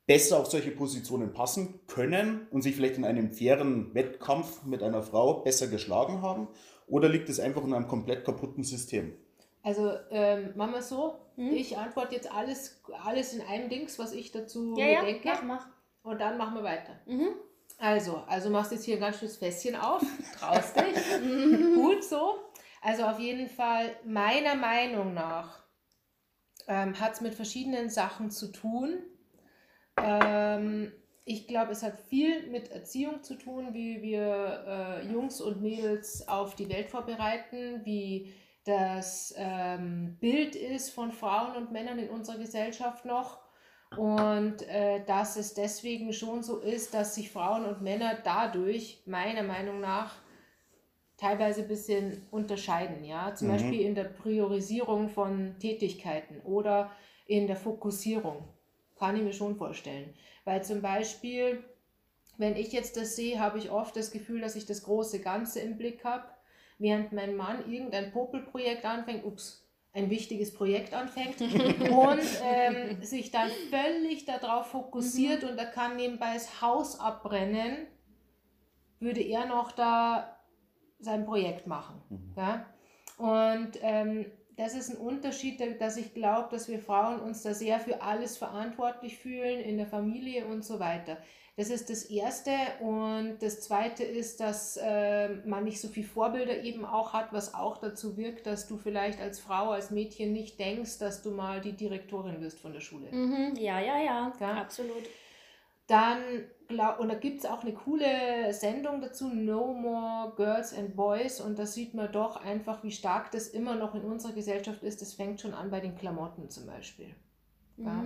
[0.08, 5.02] besser auf solche Positionen passen können und sich vielleicht in einem fairen Wettkampf mit einer
[5.02, 6.48] Frau besser geschlagen haben?
[6.88, 9.14] Oder liegt es einfach in einem komplett kaputten System?
[9.64, 11.16] Also, ähm, machen wir es so.
[11.38, 11.54] Mhm.
[11.54, 15.28] Ich antworte jetzt alles, alles in einem Dings, was ich dazu Ja, ja, denke.
[15.28, 15.68] mach, mach.
[16.04, 17.00] Und dann machen wir weiter.
[17.08, 17.30] Mhm.
[17.80, 20.04] Also, also machst jetzt hier ein ganz schönes Fässchen auf,
[20.40, 20.84] traust dich.
[21.76, 22.36] Gut so.
[22.86, 25.64] Also auf jeden Fall, meiner Meinung nach,
[26.68, 29.00] ähm, hat es mit verschiedenen Sachen zu tun.
[30.00, 30.92] Ähm,
[31.24, 36.28] ich glaube, es hat viel mit Erziehung zu tun, wie wir äh, Jungs und Mädels
[36.28, 38.32] auf die Welt vorbereiten, wie
[38.66, 43.40] das ähm, Bild ist von Frauen und Männern in unserer Gesellschaft noch.
[43.98, 49.42] Und äh, dass es deswegen schon so ist, dass sich Frauen und Männer dadurch, meiner
[49.42, 50.24] Meinung nach,
[51.18, 53.04] teilweise ein bisschen unterscheiden.
[53.04, 53.34] Ja?
[53.36, 53.52] Zum Mhm.
[53.54, 56.92] Beispiel in der Priorisierung von Tätigkeiten oder
[57.26, 58.44] in der Fokussierung.
[58.98, 60.14] Kann ich mir schon vorstellen.
[60.46, 61.64] Weil zum Beispiel,
[62.38, 65.60] wenn ich jetzt das sehe, habe ich oft das Gefühl, dass ich das große Ganze
[65.60, 66.26] im Blick habe,
[66.78, 73.50] während mein Mann irgendein Popelprojekt anfängt, ups, ein wichtiges Projekt anfängt und ähm, sich dann
[73.70, 75.50] völlig darauf fokussiert mhm.
[75.50, 77.88] und er kann nebenbei das Haus abbrennen,
[79.00, 80.35] würde er noch da
[81.00, 82.02] sein Projekt machen.
[82.10, 82.34] Mhm.
[82.36, 82.66] Ja?
[83.18, 84.26] Und ähm,
[84.58, 88.38] das ist ein Unterschied, dass ich glaube, dass wir Frauen uns da sehr für alles
[88.38, 91.18] verantwortlich fühlen, in der Familie und so weiter.
[91.58, 92.52] Das ist das Erste.
[92.82, 97.54] Und das Zweite ist, dass äh, man nicht so viele Vorbilder eben auch hat, was
[97.54, 101.62] auch dazu wirkt, dass du vielleicht als Frau, als Mädchen nicht denkst, dass du mal
[101.62, 103.10] die Direktorin wirst von der Schule.
[103.12, 105.04] Mhm, ja, ja, ja, ja, absolut.
[105.88, 106.20] Dann,
[106.68, 111.42] glaub, und da gibt es auch eine coole Sendung dazu, No More Girls and Boys.
[111.42, 115.02] Und da sieht man doch einfach, wie stark das immer noch in unserer Gesellschaft ist.
[115.02, 117.14] Das fängt schon an bei den Klamotten zum Beispiel.
[117.78, 117.86] Mhm.
[117.86, 118.04] Ja?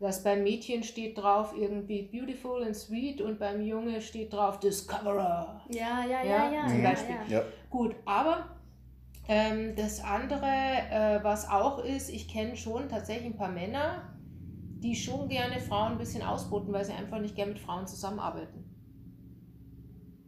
[0.00, 5.60] Dass beim Mädchen steht drauf irgendwie beautiful and sweet und beim Junge steht drauf Discoverer.
[5.70, 6.68] Ja, ja, ja, ja.
[6.68, 7.16] Zum Beispiel.
[7.28, 7.44] Ja, ja.
[7.68, 8.56] Gut, aber
[9.26, 14.02] ähm, das andere, äh, was auch ist, ich kenne schon tatsächlich ein paar Männer,
[14.82, 18.64] die schon gerne Frauen ein bisschen ausboten, weil sie einfach nicht gerne mit Frauen zusammenarbeiten.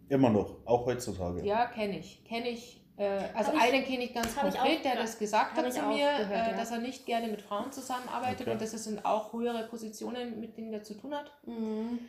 [0.09, 1.45] Immer noch, auch heutzutage.
[1.45, 2.25] Ja, kenne ich.
[2.25, 2.85] Kenne ich.
[2.97, 6.09] Äh, also ich, einen kenne ich ganz konkret, ich der das gesagt hat zu mir,
[6.19, 6.57] gehört, äh, ja.
[6.57, 8.51] dass er nicht gerne mit Frauen zusammenarbeitet okay.
[8.51, 11.33] und das sind auch höhere Positionen, mit denen er zu tun hat.
[11.47, 12.01] Mhm.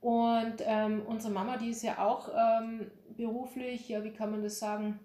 [0.00, 4.58] Und ähm, unsere Mama, die ist ja auch ähm, beruflich, ja, wie kann man das
[4.58, 4.98] sagen?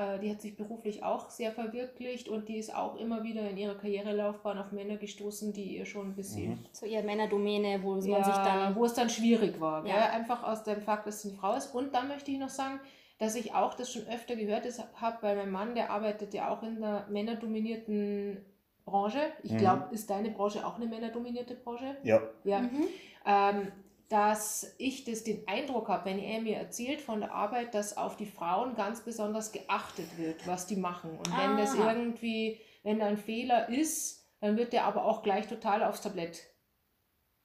[0.00, 3.58] Äh, die hat sich beruflich auch sehr verwirklicht und die ist auch immer wieder in
[3.58, 6.52] ihrer Karrierelaufbahn auf Männer gestoßen, die ihr schon ein bisschen.
[6.52, 6.64] Mhm.
[6.72, 8.74] So ihre Männerdomäne, wo ja, man sich dann.
[8.76, 9.86] Wo es dann schwierig war.
[9.86, 9.94] Ja.
[9.94, 10.20] Gell?
[10.20, 11.74] Einfach aus dem Fakt, dass sie eine Frau ist.
[11.74, 12.80] Und dann möchte ich noch sagen,
[13.18, 16.62] dass ich auch das schon öfter gehört habe, weil mein Mann, der arbeitet ja auch
[16.62, 18.38] in der männerdominierten
[18.86, 19.20] Branche.
[19.42, 19.58] Ich mhm.
[19.58, 21.96] glaube, ist deine Branche auch eine männerdominierte Branche?
[22.04, 22.22] Ja.
[22.44, 22.60] Ja.
[22.60, 22.84] Mhm.
[23.26, 23.72] Ähm,
[24.10, 28.16] dass ich das den Eindruck habe, wenn er mir erzählt von der Arbeit, dass auf
[28.16, 31.16] die Frauen ganz besonders geachtet wird, was die machen.
[31.16, 35.46] Und wenn das irgendwie, wenn da ein Fehler ist, dann wird der aber auch gleich
[35.46, 36.42] total aufs Tablett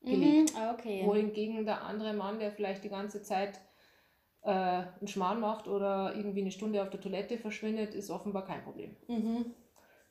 [0.02, 0.56] gelegt.
[0.56, 1.04] Mhm, okay.
[1.06, 3.62] Wohingegen der andere Mann, der vielleicht die ganze Zeit
[4.42, 8.64] äh, einen Schmarrn macht oder irgendwie eine Stunde auf der Toilette verschwindet, ist offenbar kein
[8.64, 8.98] Problem.
[9.08, 9.54] Mhm.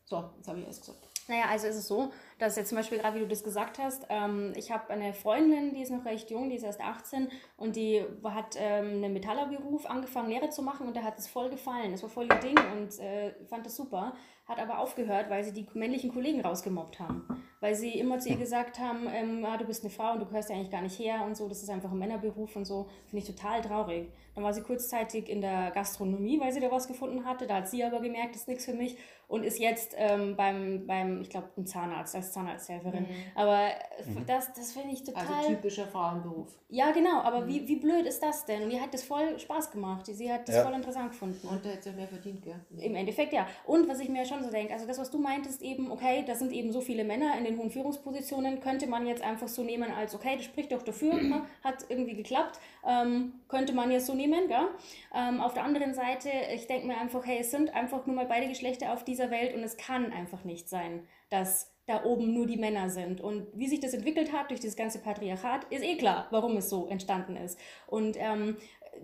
[0.04, 1.08] So, jetzt habe ich alles gesagt.
[1.28, 4.06] Naja, also ist es so, dass jetzt zum Beispiel gerade, wie du das gesagt hast,
[4.10, 7.76] ähm, ich habe eine Freundin, die ist noch recht jung, die ist erst 18 und
[7.76, 11.92] die hat ähm, einen Metallerberuf angefangen, Lehre zu machen und der hat es voll gefallen.
[11.92, 14.14] Das war voll ihr Ding und äh, fand das super
[14.46, 17.26] hat aber aufgehört, weil sie die männlichen Kollegen rausgemobbt haben.
[17.60, 20.26] Weil sie immer zu ihr gesagt haben, ähm, ah, du bist eine Frau und du
[20.26, 22.90] gehörst ja eigentlich gar nicht her und so, das ist einfach ein Männerberuf und so.
[23.08, 24.10] Finde ich total traurig.
[24.34, 27.46] Dann war sie kurzzeitig in der Gastronomie, weil sie da was gefunden hatte.
[27.46, 30.86] Da hat sie aber gemerkt, das ist nichts für mich und ist jetzt ähm, beim,
[30.86, 33.04] beim, ich glaube, ein Zahnarzt, als Zahnarzthelferin.
[33.04, 33.08] Mhm.
[33.34, 33.68] Aber
[34.06, 34.26] mhm.
[34.26, 35.26] das, das finde ich total...
[35.26, 36.48] Also typischer Frauenberuf.
[36.68, 37.22] Ja, genau.
[37.22, 37.48] Aber mhm.
[37.48, 38.62] wie, wie blöd ist das denn?
[38.62, 40.06] Und ihr hat das voll Spaß gemacht.
[40.06, 40.64] Sie hat das ja.
[40.64, 41.48] voll interessant gefunden.
[41.48, 42.60] Und da hätte sie mehr verdient, gell?
[42.78, 43.46] Im Endeffekt, ja.
[43.64, 44.72] Und was ich mir schon schon so denke.
[44.72, 47.58] Also das, was du meintest, eben, okay, da sind eben so viele Männer in den
[47.58, 51.42] hohen Führungspositionen, könnte man jetzt einfach so nehmen als, okay, das spricht doch dafür, ne?
[51.62, 54.68] hat irgendwie geklappt, ähm, könnte man jetzt so nehmen, gell?
[55.14, 58.26] Ähm, auf der anderen Seite, ich denke mir einfach, hey, es sind einfach nur mal
[58.26, 62.46] beide Geschlechter auf dieser Welt und es kann einfach nicht sein, dass da oben nur
[62.46, 63.20] die Männer sind.
[63.20, 66.68] Und wie sich das entwickelt hat durch das ganze Patriarchat, ist eh klar, warum es
[66.68, 67.58] so entstanden ist.
[67.86, 68.56] Und ähm,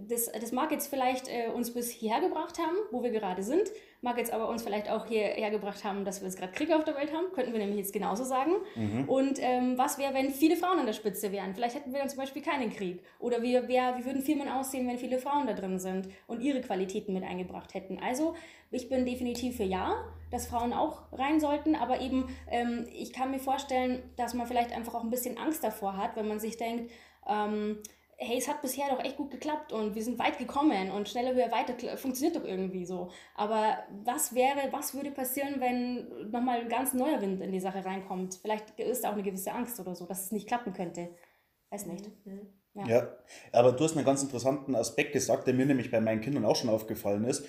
[0.08, 3.70] das, das mag jetzt vielleicht äh, uns bis hierher gebracht haben, wo wir gerade sind,
[4.02, 6.84] mag jetzt aber uns vielleicht auch hierher gebracht haben, dass wir jetzt gerade Krieg auf
[6.84, 8.52] der Welt haben, könnten wir nämlich jetzt genauso sagen.
[8.74, 9.08] Mhm.
[9.08, 11.54] Und ähm, was wäre, wenn viele Frauen an der Spitze wären?
[11.54, 13.02] Vielleicht hätten wir dann zum Beispiel keinen Krieg.
[13.18, 16.60] Oder wie, wär, wie würden Firmen aussehen, wenn viele Frauen da drin sind und ihre
[16.60, 17.98] Qualitäten mit eingebracht hätten?
[18.02, 18.34] Also
[18.70, 23.32] ich bin definitiv für Ja, dass Frauen auch rein sollten, aber eben ähm, ich kann
[23.32, 26.56] mir vorstellen, dass man vielleicht einfach auch ein bisschen Angst davor hat, wenn man sich
[26.56, 26.90] denkt,
[27.28, 27.78] ähm,
[28.22, 31.34] hey, es hat bisher doch echt gut geklappt und wir sind weit gekommen und schneller,
[31.34, 33.10] höher, weiter funktioniert doch irgendwie so.
[33.34, 37.82] Aber was wäre, was würde passieren, wenn nochmal ein ganz neuer Wind in die Sache
[37.82, 38.38] reinkommt?
[38.42, 41.08] Vielleicht ist auch eine gewisse Angst oder so, dass es nicht klappen könnte.
[41.70, 42.10] Weiß nicht.
[42.26, 42.52] Mhm.
[42.74, 42.86] Ja.
[42.86, 43.16] ja,
[43.52, 46.56] aber du hast einen ganz interessanten Aspekt gesagt, der mir nämlich bei meinen Kindern auch
[46.56, 47.44] schon aufgefallen ist.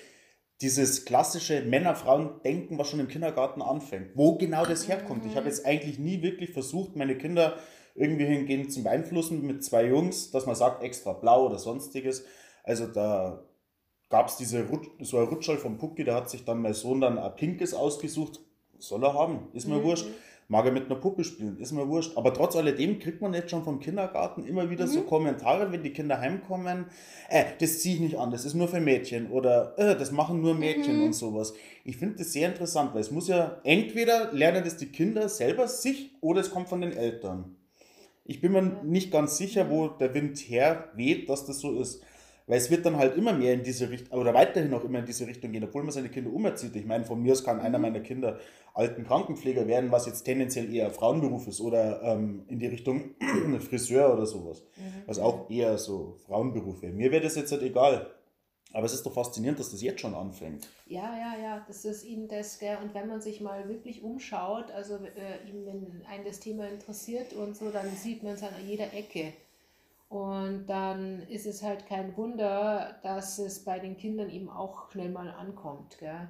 [0.62, 4.16] Dieses klassische Männer-Frauen-Denken, was schon im Kindergarten anfängt.
[4.16, 5.24] Wo genau das herkommt.
[5.24, 5.30] Mhm.
[5.30, 7.58] Ich habe jetzt eigentlich nie wirklich versucht, meine Kinder
[7.94, 12.24] irgendwie hingehend zu beeinflussen mit zwei Jungs, dass man sagt, extra blau oder sonstiges.
[12.64, 13.42] Also da
[14.08, 17.00] gab es diese Rutsch, so ein Rutschall vom Pucki, da hat sich dann mein Sohn
[17.00, 18.40] dann ein pinkes ausgesucht.
[18.78, 19.84] Soll er haben, ist mir mhm.
[19.84, 20.06] wurscht.
[20.48, 22.16] mag er mit einer Puppe spielen, ist mir wurscht.
[22.16, 25.92] Aber trotz alledem kriegt man jetzt schon vom Kindergarten immer wieder so Kommentare, wenn die
[25.92, 26.86] Kinder heimkommen,
[27.30, 30.42] äh, das ziehe ich nicht an, das ist nur für Mädchen oder äh, das machen
[30.42, 31.54] nur Mädchen und sowas.
[31.84, 35.68] Ich finde das sehr interessant, weil es muss ja entweder lernen das die Kinder selber
[35.68, 37.56] sich oder es kommt von den Eltern.
[38.24, 42.02] Ich bin mir nicht ganz sicher, wo der Wind her weht, dass das so ist.
[42.46, 45.06] Weil es wird dann halt immer mehr in diese Richtung, oder weiterhin auch immer in
[45.06, 46.74] diese Richtung gehen, obwohl man seine Kinder umerzieht.
[46.74, 48.38] Ich meine, von mir aus kann einer meiner Kinder
[48.74, 53.14] alten Krankenpfleger werden, was jetzt tendenziell eher Frauenberuf ist, oder ähm, in die Richtung
[53.60, 54.64] Friseur oder sowas,
[55.06, 56.92] was auch eher so Frauenberuf wäre.
[56.92, 58.10] Mir wäre das jetzt halt egal.
[58.72, 60.68] Aber es ist doch faszinierend, dass das jetzt schon anfängt.
[60.86, 62.78] Ja, ja, ja, das ist eben das, gell?
[62.82, 67.32] Und wenn man sich mal wirklich umschaut, also äh, eben wenn einen das Thema interessiert
[67.34, 69.34] und so, dann sieht man es an jeder Ecke.
[70.08, 75.10] Und dann ist es halt kein Wunder, dass es bei den Kindern eben auch schnell
[75.10, 76.28] mal ankommt, gell?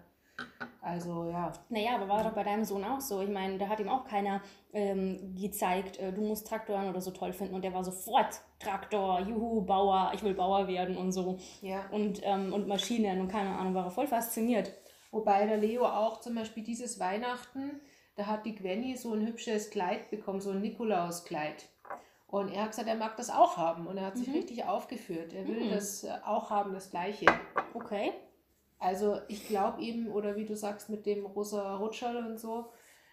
[0.81, 1.53] Also ja.
[1.68, 3.21] Naja, aber war doch bei deinem Sohn auch so.
[3.21, 4.42] Ich meine, da hat ihm auch keiner
[4.73, 7.55] ähm, gezeigt, äh, du musst Traktoren oder so toll finden.
[7.55, 11.38] Und der war sofort Traktor, juhu, Bauer, ich will Bauer werden und so.
[11.61, 11.87] Ja.
[11.90, 14.73] Und, ähm, und Maschinen und keine Ahnung, war er voll fasziniert.
[15.12, 17.81] Wobei der Leo auch zum Beispiel dieses Weihnachten,
[18.16, 21.68] da hat die Gwenny so ein hübsches Kleid bekommen, so ein Nikolauskleid.
[22.27, 23.87] Und er hat gesagt, er mag das auch haben.
[23.87, 25.33] Und er hat sich richtig aufgeführt.
[25.33, 27.27] Er will das äh, auch haben, das Gleiche.
[27.75, 28.12] Okay.
[28.83, 32.73] Also ich glaube eben, oder wie du sagst, mit dem rosa Rutschel und so,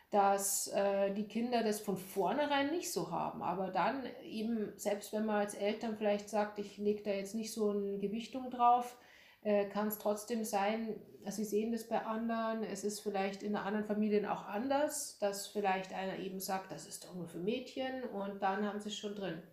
[0.10, 3.44] dass äh, die Kinder das von vornherein nicht so haben.
[3.44, 7.54] Aber dann eben, selbst wenn man als Eltern vielleicht sagt, ich lege da jetzt nicht
[7.54, 8.98] so eine Gewichtung drauf,
[9.44, 12.64] äh, kann es trotzdem sein, dass sie sehen das bei anderen.
[12.64, 17.06] Es ist vielleicht in anderen Familien auch anders, dass vielleicht einer eben sagt, das ist
[17.06, 19.44] doch nur für Mädchen und dann haben sie es schon drin.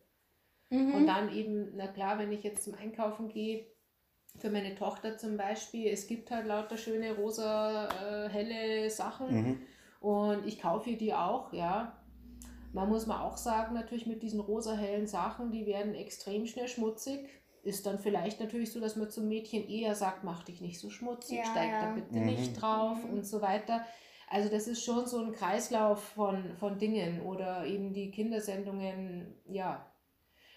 [0.95, 3.67] Und dann eben, na klar, wenn ich jetzt zum Einkaufen gehe,
[4.39, 9.59] für meine Tochter zum Beispiel, es gibt halt lauter schöne rosa, äh, helle Sachen Mhm.
[10.01, 11.97] und ich kaufe ihr die auch, ja.
[12.73, 16.69] Man muss mal auch sagen, natürlich mit diesen rosa hellen Sachen, die werden extrem schnell
[16.69, 17.27] schmutzig.
[17.63, 20.91] Ist dann vielleicht natürlich so, dass man zum Mädchen eher sagt, mach dich nicht so
[20.91, 21.95] schmutzig, Ja, steig da ja.
[21.95, 23.85] bitte nicht drauf und so weiter.
[24.29, 29.85] Also das ist schon so ein Kreislauf von, von Dingen oder eben die Kindersendungen, ja.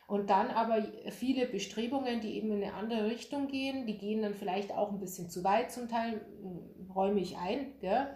[0.10, 4.34] Und dann aber viele Bestrebungen, die eben in eine andere Richtung gehen, die gehen dann
[4.34, 8.08] vielleicht auch ein bisschen zu weit zum Teil, m, räume ich ein, gell?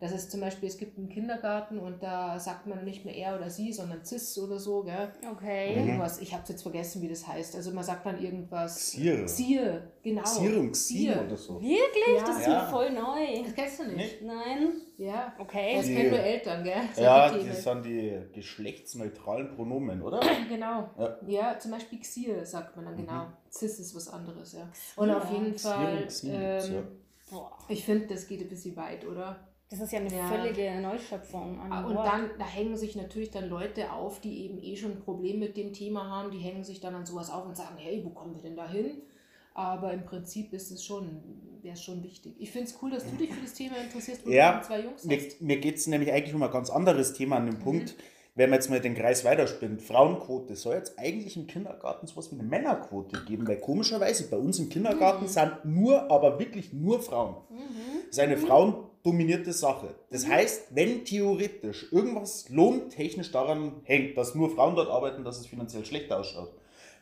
[0.00, 3.36] Das ist zum Beispiel, es gibt einen Kindergarten und da sagt man nicht mehr er
[3.36, 5.12] oder sie, sondern cis oder so, gell?
[5.30, 5.74] Okay.
[5.76, 7.54] Irgendwas, ich habe jetzt vergessen, wie das heißt.
[7.54, 8.76] Also man sagt dann irgendwas.
[8.76, 9.26] Xier.
[9.26, 10.22] Xier, genau.
[10.22, 11.24] Xier und Xier Xier.
[11.26, 11.60] oder so.
[11.60, 12.16] Wirklich?
[12.16, 12.24] Ja.
[12.24, 12.62] Das ist Ja.
[12.62, 13.42] mir voll neu.
[13.44, 13.96] Das kennst du nicht?
[13.96, 14.22] Nicht?
[14.22, 14.72] Nein.
[14.96, 15.34] Ja.
[15.38, 15.74] Okay.
[15.76, 16.80] Das Die- kennen nur Eltern, gell?
[16.94, 17.48] Solche Ja, Themen.
[17.48, 20.20] das sind die geschlechtsneutralen Pronomen, oder?
[20.48, 20.88] Genau.
[20.98, 21.16] Ja.
[21.26, 21.58] Ja.
[21.58, 23.06] zum Beispiel Xier sagt man dann Mhm.
[23.06, 23.26] genau.
[23.50, 24.68] Cis ist was anderes, ja.
[24.96, 26.82] Und auf jeden Xier Fall, und Xier ähm, ja.
[27.30, 27.58] Boah.
[27.68, 29.36] ich finde, das geht ein bisschen weit, oder?
[29.70, 30.26] Das ist ja eine Ja.
[30.26, 32.06] völlige Neuschöpfung an Ah, Und Wort.
[32.06, 35.56] dann, da hängen sich natürlich dann Leute auf, die eben eh schon ein Problem mit
[35.56, 38.34] dem Thema haben, die hängen sich dann an sowas auf und sagen, hey, wo kommen
[38.34, 39.02] wir denn da hin?
[39.54, 41.22] Aber im Prinzip ist es schon,
[41.62, 42.34] wäre es schon wichtig.
[42.38, 44.80] Ich finde es cool, dass du dich für das Thema interessierst, wo Ja, du zwei
[44.80, 45.40] Jungs Mir, hast.
[45.40, 47.62] mir geht es nämlich eigentlich um ein ganz anderes Thema an dem Mhm.
[47.62, 47.94] Punkt,
[48.34, 49.82] wenn man jetzt mal den Kreis weiterspinnt.
[49.82, 54.58] Frauenquote soll jetzt eigentlich im Kindergarten sowas wie eine Männerquote geben, weil komischerweise bei uns
[54.58, 57.36] im Kindergarten sind nur, aber wirklich nur Frauen.
[58.06, 58.36] Das ist eine
[59.02, 59.94] frauendominierte Sache.
[60.10, 65.46] Das heißt, wenn theoretisch irgendwas lohntechnisch daran hängt, dass nur Frauen dort arbeiten, dass es
[65.46, 66.52] finanziell schlecht ausschaut,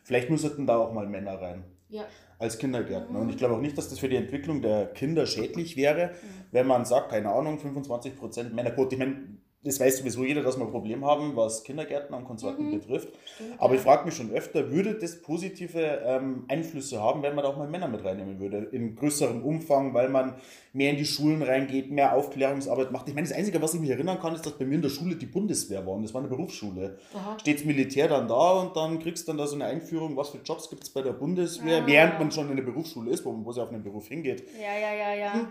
[0.03, 2.05] vielleicht müssten da auch mal Männer rein Ja,
[2.37, 3.19] als Kindergärtner.
[3.19, 6.11] Und ich glaube auch nicht, dass das für die Entwicklung der Kinder schädlich wäre,
[6.51, 8.95] wenn man sagt, keine Ahnung, 25% Männerquote.
[8.95, 9.17] Ich meine,
[9.63, 13.09] das weiß sowieso jeder, dass wir ein Problem haben, was Kindergärtner und Konsorten betrifft.
[13.57, 17.49] Aber ich frage mich schon öfter, würde das positive ähm, Einflüsse haben, wenn man da
[17.49, 18.69] auch mal Männer mit reinnehmen würde?
[18.71, 20.35] In größerem Umfang, weil man
[20.71, 23.09] mehr in die Schulen reingeht, mehr Aufklärungsarbeit macht.
[23.09, 24.89] Ich meine, das Einzige, was ich mich erinnern kann, ist, dass bei mir in der
[24.89, 26.97] Schule die Bundeswehr war und das war eine Berufsschule.
[27.13, 27.37] Aha.
[27.39, 30.37] Steht Militär dann da und dann kriegst du dann da so eine Einführung, was für
[30.37, 31.87] Jobs gibt es bei der Bundeswehr, Ah.
[31.87, 34.43] während man schon in der Berufsschule ist, wo, wo sie auf einen Beruf hingeht.
[34.57, 35.47] Ja, ja, ja, ja.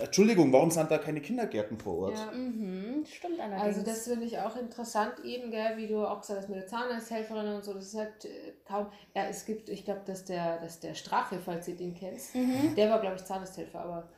[0.00, 2.18] Entschuldigung, warum sind da keine Kindergärten vor Ort?
[2.18, 2.32] ja.
[2.32, 3.62] Mhm, stimmt allerdings.
[3.62, 6.66] Also das finde ich auch interessant eben, gell, wie du auch gesagt hast mit der
[6.66, 10.58] Zahnarzthelferin und so, das ist halt äh, kaum, ja es gibt, ich glaube, dass der,
[10.58, 12.20] dass der Strache, falls ihr den kennt,
[12.76, 14.08] der war glaube ich Zahnarzthelfer, aber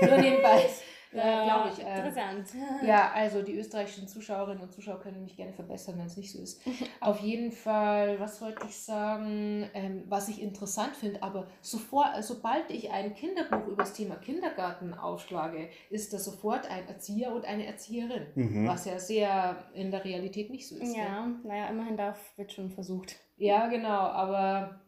[0.00, 0.68] nur nebenbei,
[1.14, 1.78] äh, glaube ich.
[1.80, 2.48] Ähm, Interessant.
[2.86, 6.40] ja, also die österreichischen Zuschauerinnen und Zuschauer können mich gerne verbessern, wenn es nicht so
[6.42, 6.60] ist.
[7.00, 12.70] Auf jeden Fall, was wollte ich sagen, ähm, was ich interessant finde, aber sofort, sobald
[12.70, 17.66] ich ein Kinderbuch über das Thema Kindergarten aufschlage, ist da sofort ein Erzieher und eine
[17.66, 18.68] Erzieherin, Mhm.
[18.68, 20.94] was ja sehr in der Realität nicht so ist.
[20.94, 21.04] gell?
[21.04, 23.16] Ja, naja, immerhin darf, wird schon versucht.
[23.36, 24.80] Ja, genau, aber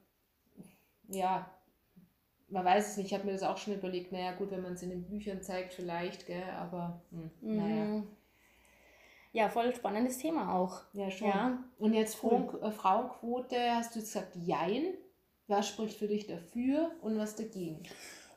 [1.09, 1.51] ja,
[2.49, 3.07] man weiß es nicht.
[3.07, 5.43] Ich habe mir das auch schon überlegt, naja, gut, wenn man es in den Büchern
[5.43, 7.85] zeigt, vielleicht, gell, aber hm, naja.
[7.85, 8.07] Mhm.
[9.33, 10.83] ja, voll spannendes Thema auch.
[10.93, 11.29] Ja, schon.
[11.29, 11.65] Ja.
[11.79, 14.95] Und jetzt Frauen, äh, Frauenquote, hast du gesagt, jein.
[15.49, 17.85] Was spricht für dich dafür und was dagegen?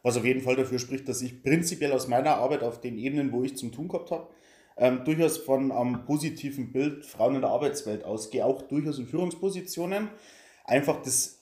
[0.04, 3.32] Was auf jeden Fall dafür spricht, dass ich prinzipiell aus meiner Arbeit auf den Ebenen,
[3.32, 4.30] wo ich zum tun gehabt habe,
[4.78, 10.10] ähm, durchaus von einem positiven Bild Frauen in der Arbeitswelt ausgehe, auch durchaus in Führungspositionen.
[10.64, 11.39] Einfach das,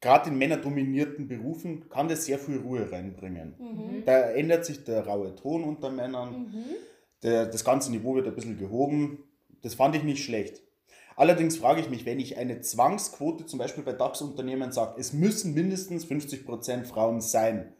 [0.00, 3.54] gerade in männerdominierten Berufen, kann das sehr viel Ruhe reinbringen.
[3.58, 4.04] Mhm.
[4.04, 6.64] Da ändert sich der raue Ton unter Männern, Mhm.
[7.22, 9.24] der, das ganze Niveau wird ein bisschen gehoben.
[9.62, 10.62] Das fand ich nicht schlecht.
[11.16, 15.54] Allerdings frage ich mich, wenn ich eine Zwangsquote zum Beispiel bei DAX-Unternehmen sage, es müssen
[15.54, 17.72] mindestens 50% Frauen sein,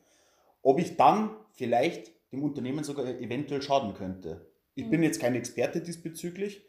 [0.63, 4.47] ob ich dann vielleicht dem Unternehmen sogar eventuell schaden könnte.
[4.77, 6.65] Ich bin jetzt kein Experte diesbezüglich,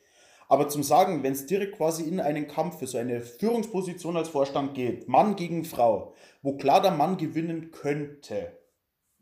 [0.47, 4.29] aber zum Sagen, wenn es direkt quasi in einen Kampf für so eine Führungsposition als
[4.29, 8.58] Vorstand geht, Mann gegen Frau, wo klar der Mann gewinnen könnte,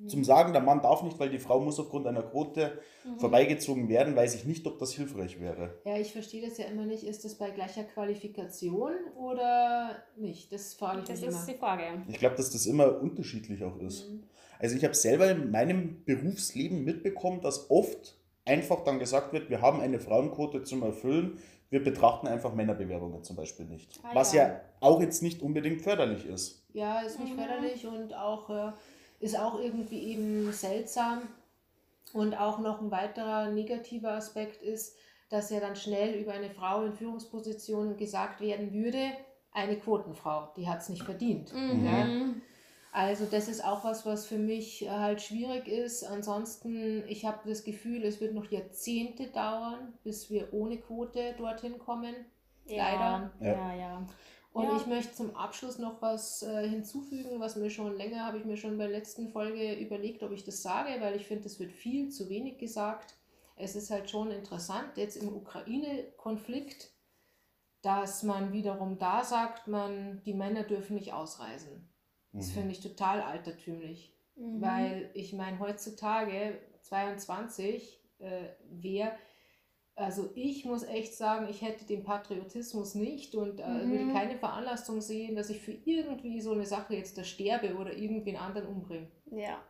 [0.08, 2.80] zum Sagen, der Mann darf nicht, weil die Frau muss aufgrund einer Quote
[3.20, 5.80] vorbeigezogen werden, weiß ich nicht, ob das hilfreich wäre.
[5.86, 7.04] Ja, ich verstehe das ja immer nicht.
[7.04, 10.52] Ist das bei gleicher Qualifikation oder nicht?
[10.52, 11.54] Das frage ich Das mich ist immer.
[11.54, 11.84] die Frage.
[12.10, 14.10] Ich glaube, dass das immer unterschiedlich auch ist.
[14.60, 19.62] Also ich habe selber in meinem Berufsleben mitbekommen, dass oft einfach dann gesagt wird, wir
[19.62, 24.00] haben eine Frauenquote zum Erfüllen, wir betrachten einfach Männerbewerbungen zum Beispiel nicht.
[24.04, 24.48] Ah, Was ja.
[24.48, 26.64] ja auch jetzt nicht unbedingt förderlich ist.
[26.74, 27.40] Ja, ist nicht Mhm.
[27.40, 28.72] förderlich und auch äh,
[29.20, 31.24] ist auch irgendwie eben seltsam.
[32.14, 34.96] Und auch noch ein weiterer negativer Aspekt ist,
[35.30, 39.00] dass ja dann schnell über eine Frau in Führungspositionen gesagt werden würde,
[39.52, 41.52] eine Quotenfrau, die hat es nicht verdient.
[41.52, 42.08] Ja?
[42.96, 46.04] Also das ist auch was, was für mich äh, halt schwierig ist.
[46.04, 51.80] Ansonsten, ich habe das Gefühl, es wird noch Jahrzehnte dauern, bis wir ohne Quote dorthin
[51.80, 52.14] kommen.
[52.68, 53.34] Leider.
[53.42, 53.76] Ja, ja.
[53.76, 54.08] ja.
[54.52, 54.78] Und Ja.
[54.78, 58.58] ich möchte zum Abschluss noch was äh, hinzufügen, was mir schon länger, habe ich mir
[58.58, 61.72] schon bei der letzten Folge überlegt, ob ich das sage, weil ich finde, es wird
[61.72, 63.16] viel zu wenig gesagt.
[63.56, 66.92] Es ist halt schon interessant, jetzt im Ukraine-Konflikt,
[67.82, 71.93] dass man wiederum da sagt, man, die Männer dürfen nicht ausreisen.
[72.34, 72.52] Das Mhm.
[72.52, 74.14] finde ich total altertümlich.
[74.36, 74.62] Mhm.
[74.62, 79.16] Weil ich meine, heutzutage, 22, äh, wer,
[79.96, 83.92] also ich muss echt sagen, ich hätte den Patriotismus nicht und äh, Mhm.
[83.92, 87.94] würde keine Veranlassung sehen, dass ich für irgendwie so eine Sache jetzt da sterbe oder
[87.96, 89.08] irgendwen anderen umbringe.
[89.32, 89.62] Ja.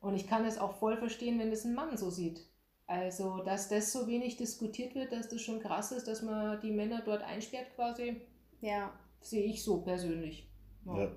[0.00, 2.40] Und ich kann es auch voll verstehen, wenn das ein Mann so sieht.
[2.86, 6.72] Also, dass das so wenig diskutiert wird, dass das schon krass ist, dass man die
[6.72, 8.20] Männer dort einsperrt quasi,
[8.62, 8.92] Ja.
[9.20, 10.50] sehe ich so persönlich.
[10.86, 10.96] Ja.
[11.02, 11.12] Ja,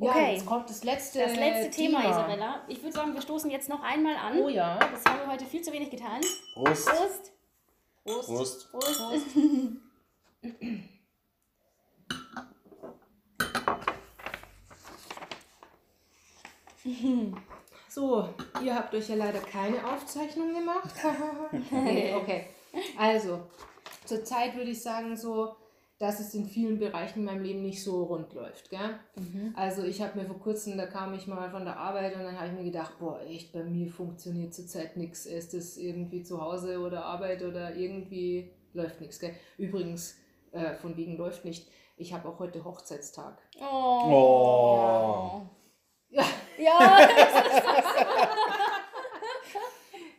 [0.00, 0.32] Okay.
[0.32, 2.62] jetzt kommt das letzte, Das letzte Thema, Isabella.
[2.68, 4.38] Ich würde sagen, wir stoßen jetzt noch einmal an.
[4.38, 4.78] Oh ja.
[4.78, 6.20] Das haben wir heute viel zu wenig getan.
[6.54, 6.88] Prost.
[6.88, 7.32] Prost.
[8.04, 8.70] Prost.
[8.72, 8.98] Prost.
[8.98, 9.26] Prost.
[17.88, 18.28] So,
[18.62, 20.94] ihr habt euch ja leider keine Aufzeichnung gemacht.
[21.72, 22.46] nee, okay.
[22.96, 23.40] Also,
[24.04, 25.56] zurzeit würde ich sagen so,
[26.00, 28.70] dass es in vielen Bereichen in meinem Leben nicht so rund läuft.
[28.70, 28.98] Gell?
[29.54, 32.36] Also ich habe mir vor kurzem, da kam ich mal von der Arbeit und dann
[32.38, 35.26] habe ich mir gedacht, boah, echt, bei mir funktioniert zurzeit nichts.
[35.26, 39.20] Ist das irgendwie zu Hause oder Arbeit oder irgendwie läuft nichts.
[39.58, 40.16] Übrigens,
[40.52, 41.68] äh, von wegen läuft nicht.
[41.98, 43.36] Ich habe auch heute Hochzeitstag.
[43.60, 44.02] Oh.
[44.10, 45.42] Oh.
[46.08, 46.24] Ja.
[46.58, 47.08] Ja.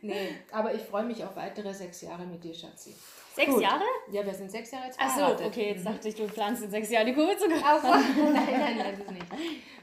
[0.02, 2.94] Nee, aber ich freue mich auf weitere sechs Jahre mit dir, Schatzi.
[3.34, 3.62] Sechs Gut.
[3.62, 3.84] Jahre?
[4.10, 6.70] Ja, wir sind sechs Jahre jetzt Ach so, okay, jetzt dachte ich, du planst in
[6.70, 7.62] sechs Jahren die Kurve zu kommen.
[7.64, 7.88] Ach so.
[8.22, 9.26] nein, nein, nein, das nicht.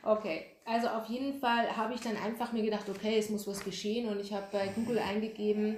[0.03, 3.63] Okay, also auf jeden Fall habe ich dann einfach mir gedacht, okay, es muss was
[3.63, 5.77] geschehen und ich habe bei Google eingegeben,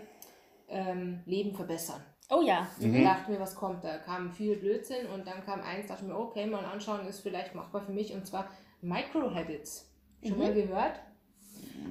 [0.67, 2.03] ähm, Leben verbessern.
[2.29, 2.67] Oh ja.
[2.79, 3.97] Ich dachte mir, was kommt da?
[3.99, 7.55] Kam viel Blödsinn und dann kam eins, dachte ich mir, okay, mal anschauen, ist vielleicht
[7.55, 8.49] machbar für mich und zwar
[8.81, 9.91] Microhabits.
[10.25, 10.99] Schon mal gehört?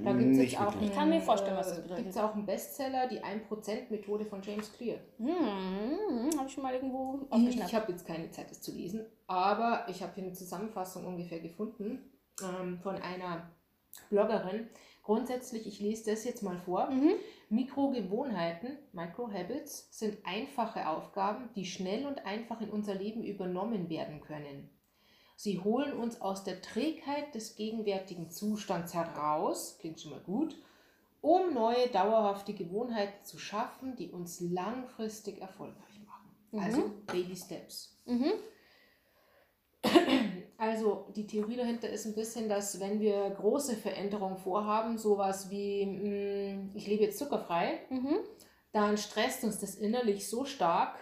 [0.03, 0.81] Da gibt es Nicht jetzt auch.
[0.81, 2.03] Ich kann mir vorstellen, was das äh, bedeutet.
[2.05, 4.97] gibt's auch einen Bestseller, die 1%-Methode von James Clear.
[5.17, 7.73] Hm, habe ich schon mal irgendwo Ich aufgeschnappt.
[7.73, 11.99] habe jetzt keine Zeit, das zu lesen, aber ich habe hier eine Zusammenfassung ungefähr gefunden
[12.41, 13.51] ähm, von einer
[14.09, 14.67] Bloggerin.
[15.03, 16.89] Grundsätzlich, ich lese das jetzt mal vor.
[16.89, 17.13] Mhm.
[17.49, 24.69] Mikrogewohnheiten, Microhabits, sind einfache Aufgaben, die schnell und einfach in unser Leben übernommen werden können.
[25.43, 30.55] Sie holen uns aus der Trägheit des gegenwärtigen Zustands heraus, klingt schon mal gut,
[31.19, 36.29] um neue dauerhafte Gewohnheiten zu schaffen, die uns langfristig erfolgreich machen.
[36.63, 37.97] Also Baby Steps.
[38.05, 38.33] Mhm.
[40.59, 45.87] Also die Theorie dahinter ist ein bisschen, dass wenn wir große Veränderungen vorhaben, sowas wie
[45.87, 48.19] mh, ich lebe jetzt zuckerfrei, Mhm.
[48.73, 50.99] dann stresst uns das innerlich so stark,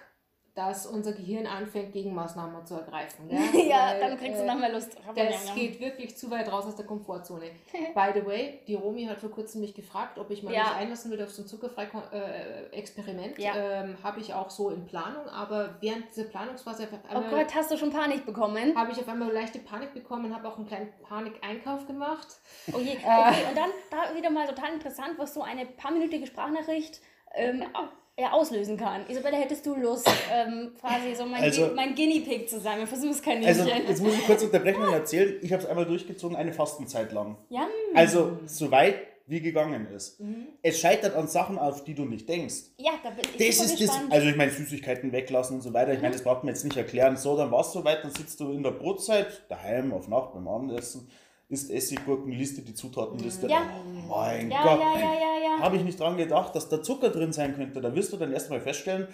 [0.55, 3.29] dass unser Gehirn anfängt, Gegenmaßnahmen zu ergreifen.
[3.29, 4.97] Ja, ja Weil, dann kriegst du äh, nochmal Lust.
[5.15, 7.51] Das geht wirklich zu weit raus aus der Komfortzone.
[7.93, 10.63] By the way, die Romi hat vor kurzem mich gefragt, ob ich mal ja.
[10.63, 13.39] mich einlassen würde auf so ein Zuckerfrei-Experiment.
[13.39, 13.55] Äh, ja.
[13.55, 16.87] Ähm, habe ich auch so in Planung, aber während dieser Planungsphase...
[16.91, 18.75] Oh einmal, oh Gott, hast du schon Panik bekommen?
[18.75, 22.27] Habe ich auf einmal leichte Panik bekommen, habe auch einen kleinen Panikeinkauf gemacht.
[22.73, 27.01] Oh je, okay, und dann da wieder mal total interessant, was so eine paarminütige Sprachnachricht
[27.33, 27.63] ähm,
[28.19, 29.07] ja, auslösen kann.
[29.07, 32.85] Isabella, hättest du Lust, ähm, quasi so mein, also, mein Guinea Pig zu sein?
[32.85, 35.35] Versuch es kein Also, jetzt muss ich kurz unterbrechen und erzählen.
[35.41, 37.37] Ich habe es einmal durchgezogen, eine Fastenzeit lang.
[37.49, 37.67] Ja.
[37.95, 38.95] Also, soweit
[39.29, 40.19] wie gegangen ist.
[40.19, 40.47] Mhm.
[40.63, 42.71] Es scheitert an Sachen, auf die du nicht denkst.
[42.77, 45.93] Ja, da bin ich das ist das, Also ich meine, Süßigkeiten weglassen und so weiter.
[45.93, 47.15] Ich meine, das braucht man jetzt nicht erklären.
[47.15, 50.47] So, dann war es soweit, dann sitzt du in der Brotzeit, daheim, auf Nacht beim
[50.47, 51.07] Abendessen
[51.49, 53.47] isst Essiggurken, liest dir die Zutatenliste.
[53.47, 53.61] Ja.
[53.83, 54.79] Oh mein ja, Gott.
[54.79, 55.59] Ja, ja, ja, ja.
[55.59, 57.81] Habe ich nicht dran gedacht, dass da Zucker drin sein könnte.
[57.81, 59.07] Da wirst du dann erstmal feststellen,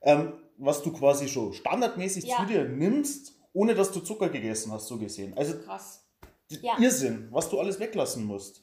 [0.00, 2.36] ähm, was du quasi schon standardmäßig ja.
[2.36, 5.36] zu dir nimmst, ohne dass du Zucker gegessen hast, so gesehen.
[5.36, 6.04] Also krass.
[6.48, 6.78] Ja.
[6.78, 8.62] Irrsinn, was du alles weglassen musst.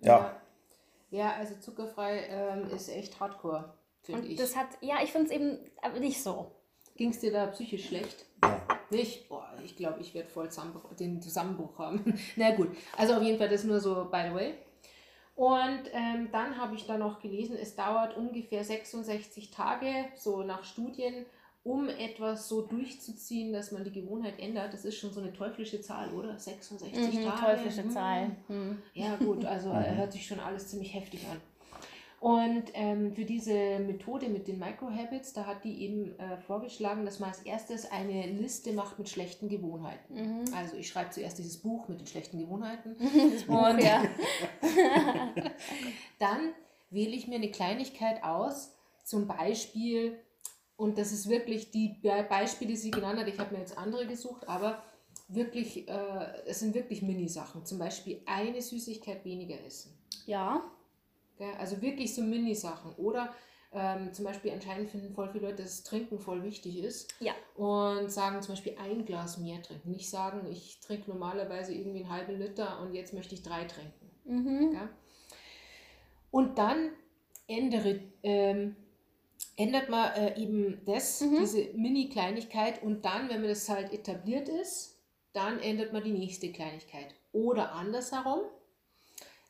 [0.00, 0.40] Ja.
[1.10, 3.72] Ja, also zuckerfrei ähm, ist echt hardcore,
[4.02, 4.36] finde ich.
[4.36, 6.52] Das hat, ja, ich finde es eben aber nicht so.
[6.98, 8.26] Ging es dir da psychisch schlecht?
[8.42, 8.60] Ja.
[8.90, 9.28] Nicht?
[9.28, 10.48] Boah, ich glaube, ich werde voll
[10.98, 12.18] den Zusammenbruch haben.
[12.36, 14.54] Na gut, also auf jeden Fall das nur so by the way.
[15.36, 20.64] Und ähm, dann habe ich da noch gelesen, es dauert ungefähr 66 Tage, so nach
[20.64, 21.24] Studien,
[21.62, 24.72] um etwas so durchzuziehen, dass man die Gewohnheit ändert.
[24.72, 26.36] Das ist schon so eine teuflische Zahl, oder?
[26.36, 27.40] 66 mhm, Tage.
[27.40, 27.90] Teuflische hm.
[27.90, 28.30] Zahl.
[28.48, 28.82] Hm.
[28.94, 31.40] Ja, gut, also äh, hört sich schon alles ziemlich heftig an.
[32.20, 37.20] Und ähm, für diese Methode mit den Microhabits, da hat die eben äh, vorgeschlagen, dass
[37.20, 40.14] man als erstes eine Liste macht mit schlechten Gewohnheiten.
[40.14, 40.44] Mhm.
[40.54, 42.96] Also ich schreibe zuerst dieses Buch mit den schlechten Gewohnheiten.
[43.46, 44.02] Und ja.
[46.18, 46.52] dann
[46.90, 50.18] wähle ich mir eine Kleinigkeit aus, zum Beispiel,
[50.76, 51.96] und das ist wirklich die
[52.28, 54.82] Beispiele, die sie genannt hat, ich habe mir jetzt andere gesucht, aber
[55.28, 57.64] wirklich, äh, es sind wirklich Mini-Sachen.
[57.64, 59.96] Zum Beispiel eine Süßigkeit weniger essen.
[60.26, 60.62] Ja.
[61.38, 61.54] Gell?
[61.58, 62.92] Also wirklich so Mini-Sachen.
[62.96, 63.32] Oder
[63.72, 67.14] ähm, zum Beispiel anscheinend finden voll viele Leute, dass Trinken voll wichtig ist.
[67.20, 67.34] Ja.
[67.54, 69.90] Und sagen zum Beispiel ein Glas mehr trinken.
[69.90, 74.10] Nicht sagen, ich trinke normalerweise irgendwie einen halben Liter und jetzt möchte ich drei trinken.
[74.24, 74.78] Mhm.
[76.30, 76.90] Und dann
[77.46, 78.76] ändere, ähm,
[79.56, 81.38] ändert man äh, eben das, mhm.
[81.40, 84.98] diese Mini-Kleinigkeit und dann, wenn man das halt etabliert ist,
[85.32, 87.14] dann ändert man die nächste Kleinigkeit.
[87.32, 88.40] Oder andersherum,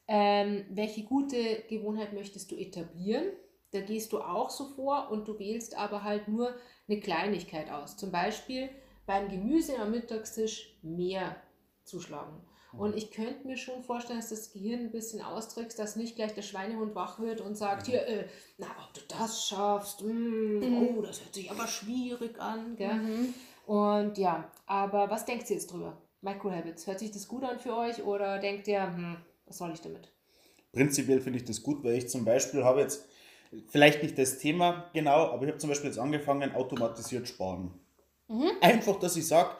[0.08, 3.26] ähm, welche gute Gewohnheit möchtest du etablieren?
[3.72, 6.54] Da gehst du auch so vor und du wählst aber halt nur
[6.88, 7.98] eine Kleinigkeit aus.
[7.98, 8.70] Zum Beispiel
[9.04, 11.36] beim Gemüse am Mittagstisch mehr
[11.84, 12.40] zuschlagen.
[12.72, 12.80] Mhm.
[12.80, 16.34] Und ich könnte mir schon vorstellen, dass das Gehirn ein bisschen austrickst, dass nicht gleich
[16.34, 17.92] der Schweinehund wach wird und sagt, mhm.
[17.92, 20.96] hier, äh, na, ob du das schaffst, mm, mhm.
[20.96, 22.76] oh, das hört sich aber schwierig an.
[22.76, 22.94] Gell?
[22.94, 23.34] Mhm.
[23.66, 26.00] Und ja, aber was denkt ihr jetzt drüber?
[26.20, 29.18] Microhabits, hört sich das gut an für euch oder denkt ihr, hm,
[29.48, 30.12] was soll ich damit?
[30.72, 33.06] Prinzipiell finde ich das gut, weil ich zum Beispiel habe jetzt,
[33.68, 37.72] vielleicht nicht das Thema genau, aber ich habe zum Beispiel jetzt angefangen, automatisiert sparen.
[38.28, 38.50] Mhm.
[38.60, 39.50] Einfach, dass ich sage,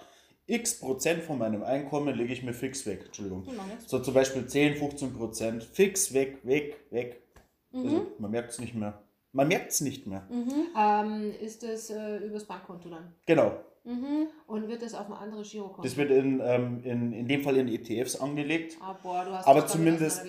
[0.46, 3.02] x Prozent von meinem Einkommen lege ich mir fix weg.
[3.06, 3.46] Entschuldigung.
[3.86, 7.22] So zum Beispiel 10, 15 Prozent fix weg, weg, weg.
[7.70, 7.84] Mhm.
[7.84, 9.02] Also man merkt es nicht mehr.
[9.32, 10.26] Man merkt es nicht mehr.
[10.30, 10.68] Mhm.
[10.76, 13.14] Ähm, ist das äh, übers Bankkonto dann?
[13.26, 13.58] Genau.
[13.88, 14.28] Mhm.
[14.46, 15.82] Und wird das auf ein anderes Girokonto?
[15.82, 18.76] Das wird in, ähm, in, in dem Fall in ETFs angelegt.
[18.82, 20.22] Ah, boah, du hast aber dich zumindest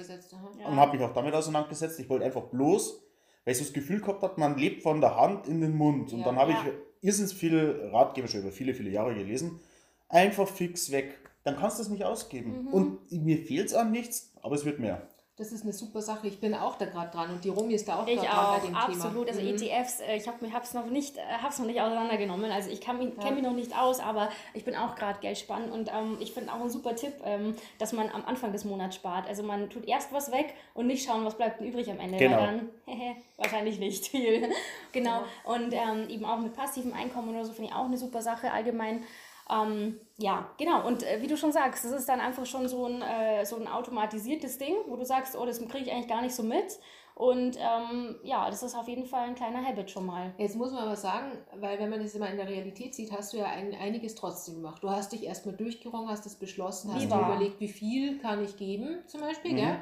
[0.57, 0.67] ja.
[0.67, 1.99] und habe mich auch damit auseinandergesetzt.
[1.99, 3.01] Ich wollte einfach bloß,
[3.43, 6.13] weil ich so das Gefühl gehabt habe, man lebt von der Hand in den Mund.
[6.13, 6.63] Und ja, dann habe ja.
[6.65, 9.59] ich irrsinnig viele Ratgeber schon über viele, viele Jahre gelesen.
[10.07, 11.17] Einfach fix weg.
[11.43, 12.63] Dann kannst du es nicht ausgeben.
[12.63, 12.67] Mhm.
[12.69, 15.05] Und mir fehlt es an nichts, aber es wird mehr.
[15.39, 16.27] Das ist eine super Sache.
[16.27, 18.67] Ich bin auch da gerade dran und die Romy ist da auch gerade dran bei
[18.67, 18.93] dem absolut.
[18.93, 19.05] Thema.
[19.05, 19.29] Absolut.
[19.29, 19.47] Also mhm.
[19.47, 22.51] ETFs, äh, ich habe es noch nicht, äh, hab's noch nicht auseinandergenommen.
[22.51, 23.31] Also ich kenne ja.
[23.31, 26.51] mich noch nicht aus, aber ich bin auch gerade Geld spannend und ähm, ich finde
[26.51, 29.29] auch ein super Tipp, ähm, dass man am Anfang des Monats spart.
[29.29, 32.17] Also man tut erst was weg und nicht schauen, was bleibt denn übrig am Ende.
[32.17, 32.35] Genau.
[32.35, 32.69] Weil dann
[33.37, 34.49] wahrscheinlich nicht viel.
[34.91, 35.21] genau.
[35.21, 35.25] Ja.
[35.45, 38.51] Und ähm, eben auch mit passivem Einkommen oder so finde ich auch eine super Sache
[38.51, 39.05] allgemein.
[39.49, 40.85] Ähm, ja, genau.
[40.85, 43.55] Und äh, wie du schon sagst, das ist dann einfach schon so ein, äh, so
[43.55, 46.77] ein automatisiertes Ding, wo du sagst, oh, das kriege ich eigentlich gar nicht so mit.
[47.15, 50.33] Und ähm, ja, das ist auf jeden Fall ein kleiner Habit schon mal.
[50.37, 53.31] Jetzt muss man aber sagen, weil wenn man das immer in der Realität sieht, hast
[53.31, 54.83] du ja ein, einiges trotzdem gemacht.
[54.83, 58.57] Du hast dich erstmal durchgerungen, hast das beschlossen, hast dir überlegt, wie viel kann ich
[58.57, 59.57] geben, zum Beispiel, mhm.
[59.57, 59.79] gell?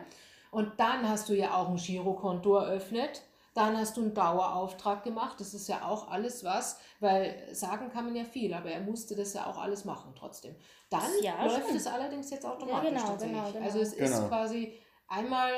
[0.52, 3.24] Und dann hast du ja auch ein Girokonto eröffnet
[3.58, 5.40] dann hast du einen Dauerauftrag gemacht.
[5.40, 9.16] Das ist ja auch alles was, weil sagen kann man ja viel, aber er musste
[9.16, 10.56] das ja auch alles machen trotzdem.
[10.92, 13.38] Dann ja, läuft es allerdings jetzt automatisch ja, genau, tatsächlich.
[13.38, 13.66] Genau, genau.
[13.66, 14.06] Also es genau.
[14.06, 14.78] ist quasi
[15.08, 15.52] einmal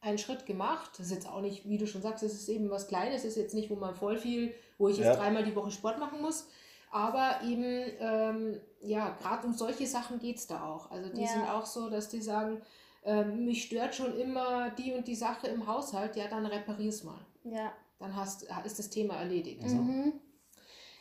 [0.00, 0.92] einen Schritt gemacht.
[0.92, 3.32] Das ist jetzt auch nicht, wie du schon sagst, es ist eben was Kleines, es
[3.32, 5.16] ist jetzt nicht, wo man voll viel, wo ich jetzt Ja.
[5.16, 6.48] dreimal die Woche Sport machen muss.
[6.90, 10.90] Aber eben, ähm, ja, gerade um solche Sachen geht es da auch.
[10.90, 11.28] Also die Ja.
[11.28, 12.62] sind auch so, dass die sagen,
[13.02, 17.18] ähm, mich stört schon immer die und die Sache im Haushalt, ja, dann reparier's mal.
[17.44, 17.72] Ja.
[17.98, 19.62] Dann hast, ist das Thema erledigt.
[19.62, 20.12] Mhm.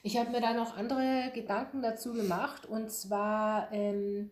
[0.03, 4.31] Ich habe mir da noch andere Gedanken dazu gemacht und zwar, ähm,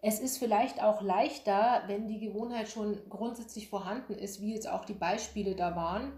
[0.00, 4.84] es ist vielleicht auch leichter, wenn die Gewohnheit schon grundsätzlich vorhanden ist, wie jetzt auch
[4.84, 6.12] die Beispiele da waren.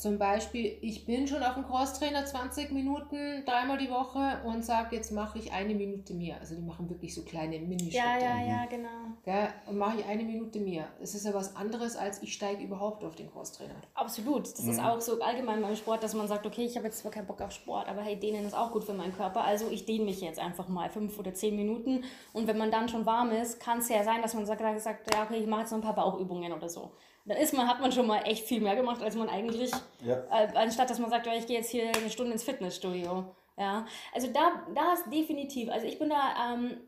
[0.00, 4.96] Zum Beispiel, ich bin schon auf dem Crosstrainer 20 Minuten dreimal die Woche und sage,
[4.96, 6.38] jetzt mache ich eine Minute mehr.
[6.40, 7.98] Also die machen wirklich so kleine Minischritte.
[7.98, 8.88] Ja, ja, ja, genau.
[9.26, 9.48] Gell?
[9.66, 10.86] Und mache ich eine Minute mehr.
[11.02, 13.74] Es ist ja was anderes, als ich steige überhaupt auf den Crosstrainer.
[13.92, 14.44] Absolut.
[14.50, 17.10] Das ist auch so allgemein beim Sport, dass man sagt, okay, ich habe jetzt zwar
[17.10, 19.44] keinen Bock auf Sport, aber hey, dehnen ist auch gut für meinen Körper.
[19.44, 22.04] Also ich dehne mich jetzt einfach mal fünf oder zehn Minuten.
[22.32, 25.14] Und wenn man dann schon warm ist, kann es ja sein, dass man sagt, sagt
[25.14, 26.92] ja, okay, ich mache jetzt noch ein paar Bauchübungen oder so.
[27.30, 29.70] Dann ist man, hat man schon mal echt viel mehr gemacht, als man eigentlich,
[30.04, 30.16] Ja.
[30.32, 33.24] äh, anstatt dass man sagt, ja, ich gehe jetzt hier eine Stunde ins Fitnessstudio.
[33.56, 36.78] Ja, also da, da ist definitiv, also ich bin da, ähm,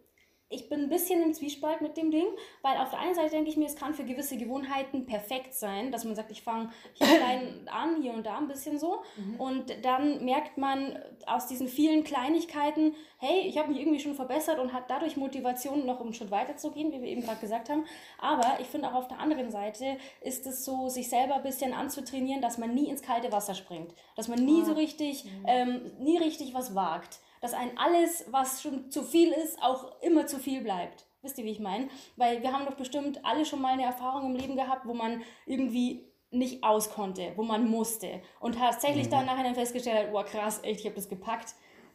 [0.53, 2.27] ich bin ein bisschen im Zwiespalt mit dem Ding,
[2.61, 5.91] weil auf der einen Seite denke ich mir, es kann für gewisse Gewohnheiten perfekt sein,
[5.91, 9.03] dass man sagt, ich fange hier klein an, hier und da ein bisschen so.
[9.39, 14.59] Und dann merkt man aus diesen vielen Kleinigkeiten, hey, ich habe mich irgendwie schon verbessert
[14.59, 17.71] und hat dadurch Motivation, noch einen Schritt weiter zu gehen, wie wir eben gerade gesagt
[17.71, 17.85] haben.
[18.19, 21.73] Aber ich finde auch auf der anderen Seite ist es so, sich selber ein bisschen
[21.73, 23.95] anzutrainieren, dass man nie ins kalte Wasser springt.
[24.17, 28.91] Dass man nie so richtig, ähm, nie richtig was wagt dass ein alles, was schon
[28.91, 31.05] zu viel ist, auch immer zu viel bleibt.
[31.23, 31.89] Wisst ihr, wie ich meine?
[32.17, 35.23] Weil wir haben doch bestimmt alle schon mal eine Erfahrung im Leben gehabt, wo man
[35.45, 38.23] irgendwie nicht aus konnte, wo man musste.
[38.41, 41.55] Und tatsächlich dann nachher dann festgestellt hat, oh krass, echt, ich habe das gepackt.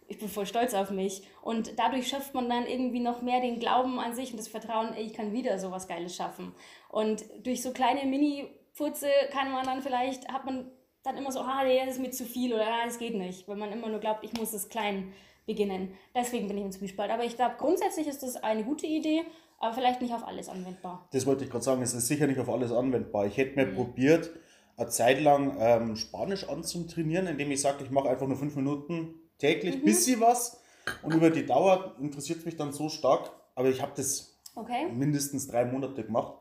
[0.09, 1.23] Ich bin voll stolz auf mich.
[1.41, 4.93] Und dadurch schöpft man dann irgendwie noch mehr den Glauben an sich und das Vertrauen,
[4.93, 6.53] ey, ich kann wieder sowas Geiles schaffen.
[6.89, 10.71] Und durch so kleine Mini-Putze kann man dann vielleicht, hat man
[11.03, 13.47] dann immer so, ah, nee, das ist mir zu viel oder ah, das geht nicht.
[13.47, 15.13] Weil man immer nur glaubt, ich muss es klein
[15.47, 15.93] beginnen.
[16.13, 17.09] Deswegen bin ich im Zwiespalt.
[17.09, 19.23] Aber ich glaube, grundsätzlich ist das eine gute Idee,
[19.57, 21.07] aber vielleicht nicht auf alles anwendbar.
[21.11, 23.25] Das wollte ich gerade sagen, es ist sicher nicht auf alles anwendbar.
[23.25, 24.29] Ich hätte mir probiert,
[24.75, 29.15] eine Zeit lang ähm, Spanisch anzutrainieren, indem ich sage, ich mache einfach nur fünf Minuten
[29.39, 30.61] täglich, bisschen was.
[31.01, 33.31] Und über die Dauer interessiert es mich dann so stark.
[33.55, 34.87] Aber ich habe das Okay?
[34.91, 36.33] mindestens drei Monate gemacht.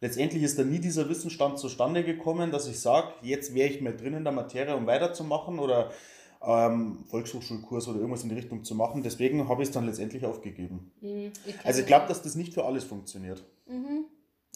[0.00, 3.92] Letztendlich ist da nie dieser Wissensstand zustande gekommen, dass ich sage, jetzt wäre ich mehr
[3.94, 5.90] drin in der Materie, um weiterzumachen oder
[6.46, 9.02] ähm, Volkshochschulkurs oder irgendwas in die Richtung zu machen.
[9.02, 10.92] Deswegen habe ich es dann letztendlich aufgegeben.
[11.00, 11.32] Ich
[11.64, 13.42] Also ich glaube, dass das nicht für alles funktioniert.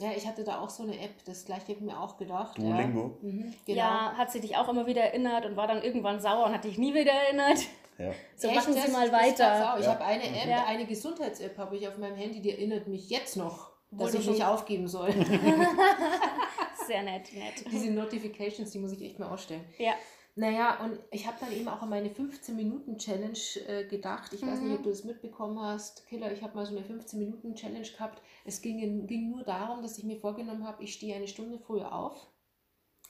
[0.00, 2.56] Ja, ich hatte da auch so eine App, das gleiche habe ich mir auch gedacht.
[2.56, 3.18] Duolingo.
[3.20, 3.78] Ja, mhm, genau.
[3.78, 6.62] Ja, hat sie dich auch immer wieder erinnert und war dann irgendwann sauer und hat
[6.64, 7.58] dich nie wieder erinnert.
[7.98, 8.12] Ja.
[8.36, 9.76] So Echt, machen Sie mal weiter.
[9.80, 9.90] Ich Ja.
[9.94, 10.66] habe eine App, Ja.
[10.66, 14.30] eine Gesundheits-App habe ich auf meinem Handy, die erinnert mich jetzt noch, dass du ich
[14.30, 15.12] nicht aufgeben soll.
[16.86, 17.64] Sehr nett, nett.
[17.72, 19.64] Diese Notifications, die muss ich echt mal ausstellen.
[19.78, 19.94] Ja.
[20.38, 24.32] Naja, und ich habe dann eben auch an meine 15-Minuten-Challenge äh, gedacht.
[24.32, 26.06] Ich weiß nicht, ob du das mitbekommen hast.
[26.06, 28.22] Killer, ich habe mal so eine 15-Minuten-Challenge gehabt.
[28.44, 31.58] Es ging, in, ging nur darum, dass ich mir vorgenommen habe, ich stehe eine Stunde
[31.58, 32.30] früher auf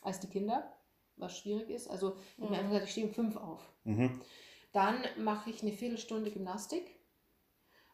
[0.01, 0.73] als die Kinder,
[1.17, 1.89] was schwierig ist.
[1.89, 3.61] Also ich habe mir einfach gesagt, ich stehe um fünf auf.
[3.85, 4.23] Mhm.
[4.73, 6.99] Dann mache ich eine Viertelstunde Gymnastik.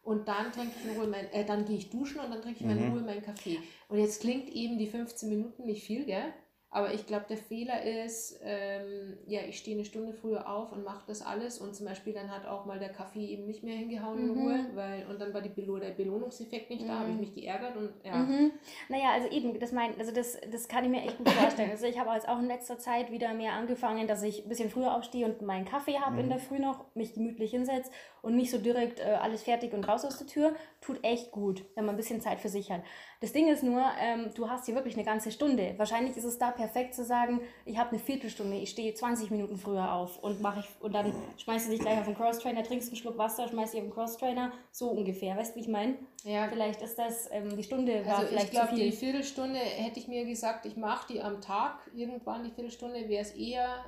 [0.03, 2.63] Und dann trinke ich in Ruhe mein, äh, dann gehe ich duschen und dann trinke
[2.63, 2.93] ich in Mhm.
[2.93, 3.59] Ruhe meinen Kaffee.
[3.89, 6.33] Und jetzt klingt eben die 15 Minuten nicht viel, gell?
[6.77, 10.83] Aber ich glaube, der Fehler ist, ähm, ja, ich stehe eine Stunde früher auf und
[10.83, 13.77] mache das alles und zum Beispiel dann hat auch mal der Kaffee eben nicht mehr
[13.77, 14.41] hingehauen in Mhm.
[14.41, 17.77] Ruhe, weil und dann war die Belo der Belohnungseffekt nicht da, habe ich mich geärgert
[17.77, 18.17] und ja.
[18.17, 18.51] Mhm.
[18.89, 21.71] Naja, also eben, das, mein, also das, das kann ich mir echt gut vorstellen.
[21.71, 24.69] Also ich habe jetzt auch in letzter Zeit wieder mehr angefangen, dass ich ein bisschen
[24.69, 27.89] früher aufstehe und meinen Kaffee habe in der Früh noch, mich gemütlich hinsetze
[28.21, 30.57] und nicht so direkt äh, alles fertig und raus aus der Tür.
[30.81, 32.83] Tut echt gut, wenn man ein bisschen Zeit für sich hat.
[33.21, 35.75] Das Ding ist nur, ähm, du hast hier wirklich eine ganze Stunde.
[35.77, 36.64] Wahrscheinlich ist es da perfekt
[36.95, 40.67] zu sagen, ich habe eine Viertelstunde, ich stehe 20 Minuten früher auf und mache ich
[40.81, 43.81] und dann schmeißt du dich gleich auf den Crosstrainer, trinkst einen Schluck Wasser, schmeißt dich
[43.81, 45.37] auf den Crosstrainer, so ungefähr.
[45.37, 45.97] Weißt du, wie ich meine?
[46.25, 48.93] Ja, Vielleicht ist das, ähm, die Stunde war Also ich vielleicht glaube, zu die viel.
[48.93, 53.33] Viertelstunde hätte ich mir gesagt, ich mache die am Tag, irgendwann die Viertelstunde, wäre es
[53.33, 53.85] eher,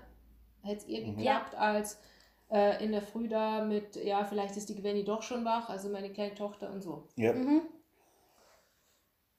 [0.63, 1.99] hätte es eher geklappt, als
[2.51, 5.89] äh, in der Früh da mit, ja, vielleicht ist die Gwenny doch schon wach, also
[5.89, 7.09] meine kleine Tochter und so.
[7.17, 7.33] Ja.
[7.33, 7.63] Mhm.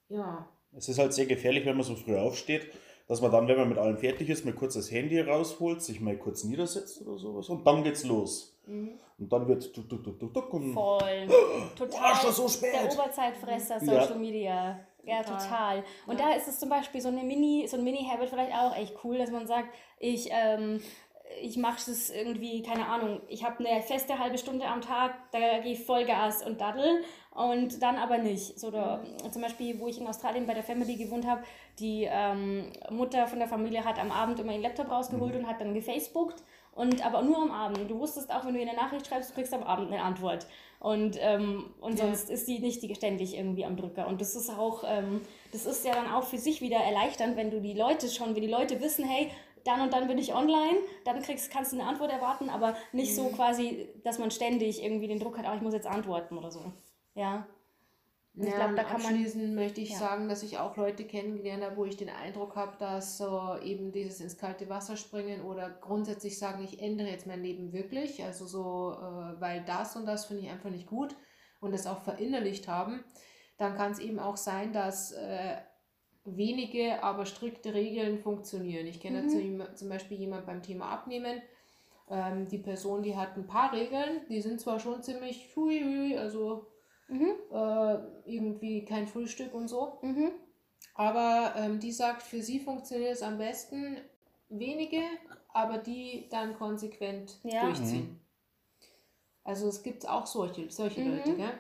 [0.10, 0.48] Ja.
[0.76, 2.72] Es ist halt sehr gefährlich, wenn man so früh aufsteht,
[3.08, 6.00] dass man dann, wenn man mit allem fertig ist, mal kurz das Handy rausholt, sich
[6.02, 8.54] mal kurz niedersetzt oder sowas und dann geht's los.
[8.68, 9.00] Und
[9.32, 11.28] dann wird tuk, tuk, tuk, tuk, tuk und Voll.
[11.78, 12.12] Total.
[12.14, 12.74] Oh, schon so spät.
[12.74, 14.02] Der Oberzeitfresser Ja.
[14.04, 14.80] Social Media.
[15.06, 15.38] Ja, Total.
[15.40, 15.84] total.
[16.06, 16.28] Und Ja.
[16.28, 19.18] da ist es zum Beispiel so eine Mini, so ein Mini-Habit vielleicht auch echt cool,
[19.18, 20.82] dass man sagt, ich ähm,
[21.42, 25.60] ich mache es irgendwie, keine Ahnung, ich habe eine feste halbe Stunde am Tag, da
[25.60, 28.60] gehe ich Vollgas und daddel und dann aber nicht.
[28.60, 31.44] So, da, zum Beispiel, wo ich in Australien bei der Family gewohnt habe,
[31.80, 35.62] die ähm, Mutter von der Familie hat am Abend immer ihren Laptop rausgeholt und hat
[35.62, 36.42] dann gefacebookt.
[36.74, 37.90] Und aber nur am Abend.
[37.90, 40.46] Du wusstest auch, wenn du ihr eine Nachricht schreibst, du kriegst am Abend eine Antwort.
[40.80, 42.06] Und, ähm, und Ja.
[42.06, 44.08] sonst ist die nicht die ständig irgendwie am Drücker.
[44.08, 45.22] Und das ist auch, ähm,
[45.52, 48.44] das ist ja dann auch für sich wieder erleichternd, wenn du die Leute schon, wenn
[48.44, 49.32] die Leute wissen, hey,
[49.68, 53.16] dann und dann bin ich online, dann kriegst, kannst du eine Antwort erwarten, aber nicht
[53.16, 56.52] so quasi, dass man ständig irgendwie den Druck hat, oh, ich muss jetzt antworten oder
[56.52, 56.74] so.
[57.16, 57.48] Ja.
[58.36, 59.14] Und ich Ja, glaube, da kann man.
[59.14, 59.98] abschließend möchte ich ja.
[59.98, 63.92] sagen, dass ich auch Leute kennengelernt habe, wo ich den Eindruck habe, dass so eben
[63.92, 68.46] dieses ins kalte Wasser springen oder grundsätzlich sagen, ich ändere jetzt mein Leben wirklich, also
[68.46, 71.16] so, äh, weil das und das finde ich einfach nicht gut
[71.60, 73.04] und das auch verinnerlicht haben,
[73.58, 75.58] dann kann es eben auch sein, dass äh,
[76.36, 78.86] wenige, aber strikte Regeln funktionieren.
[78.88, 79.76] Ich kenne Mhm.
[79.76, 81.42] zum, Beispiel jemand beim Thema Abnehmen,
[82.10, 86.18] ähm, die Person, die hat ein paar Regeln, die sind zwar schon ziemlich, hui, hui,
[86.18, 86.68] also
[87.10, 90.00] Mhm, äh, irgendwie kein Frühstück und so.
[90.02, 90.32] mhm,
[90.96, 93.98] Aber ähm, die sagt, für sie funktioniert es am besten
[94.50, 95.02] wenige,
[95.54, 97.62] aber die dann konsequent Ja.
[97.62, 98.20] durchziehen.
[99.44, 101.12] Also es gibt auch solche, solche Mhm.
[101.12, 101.60] Leute, gell?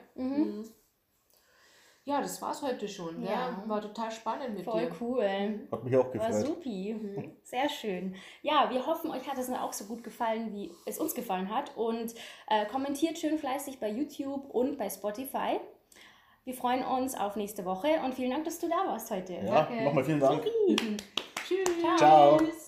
[2.07, 3.21] Ja, das war's heute schon.
[3.21, 3.31] Ja.
[3.31, 3.63] Ja.
[3.67, 4.95] War total spannend mit Voll dir.
[5.01, 5.67] cool.
[5.69, 6.45] Hat mich auch War gefreut.
[6.45, 6.93] supi.
[6.93, 7.31] Mhm.
[7.43, 8.15] Sehr schön.
[8.41, 11.75] Ja, wir hoffen, euch hat es auch so gut gefallen, wie es uns gefallen hat.
[11.75, 12.15] Und
[12.49, 15.59] äh, kommentiert schön fleißig bei YouTube und bei Spotify.
[16.45, 19.33] Wir freuen uns auf nächste Woche und vielen Dank, dass du da warst heute.
[19.33, 20.45] Ja, nochmal vielen Dank.
[20.45, 20.95] Supi.
[21.45, 21.97] Tschüss.
[21.97, 22.37] Ciao.
[22.37, 22.66] Tschüss.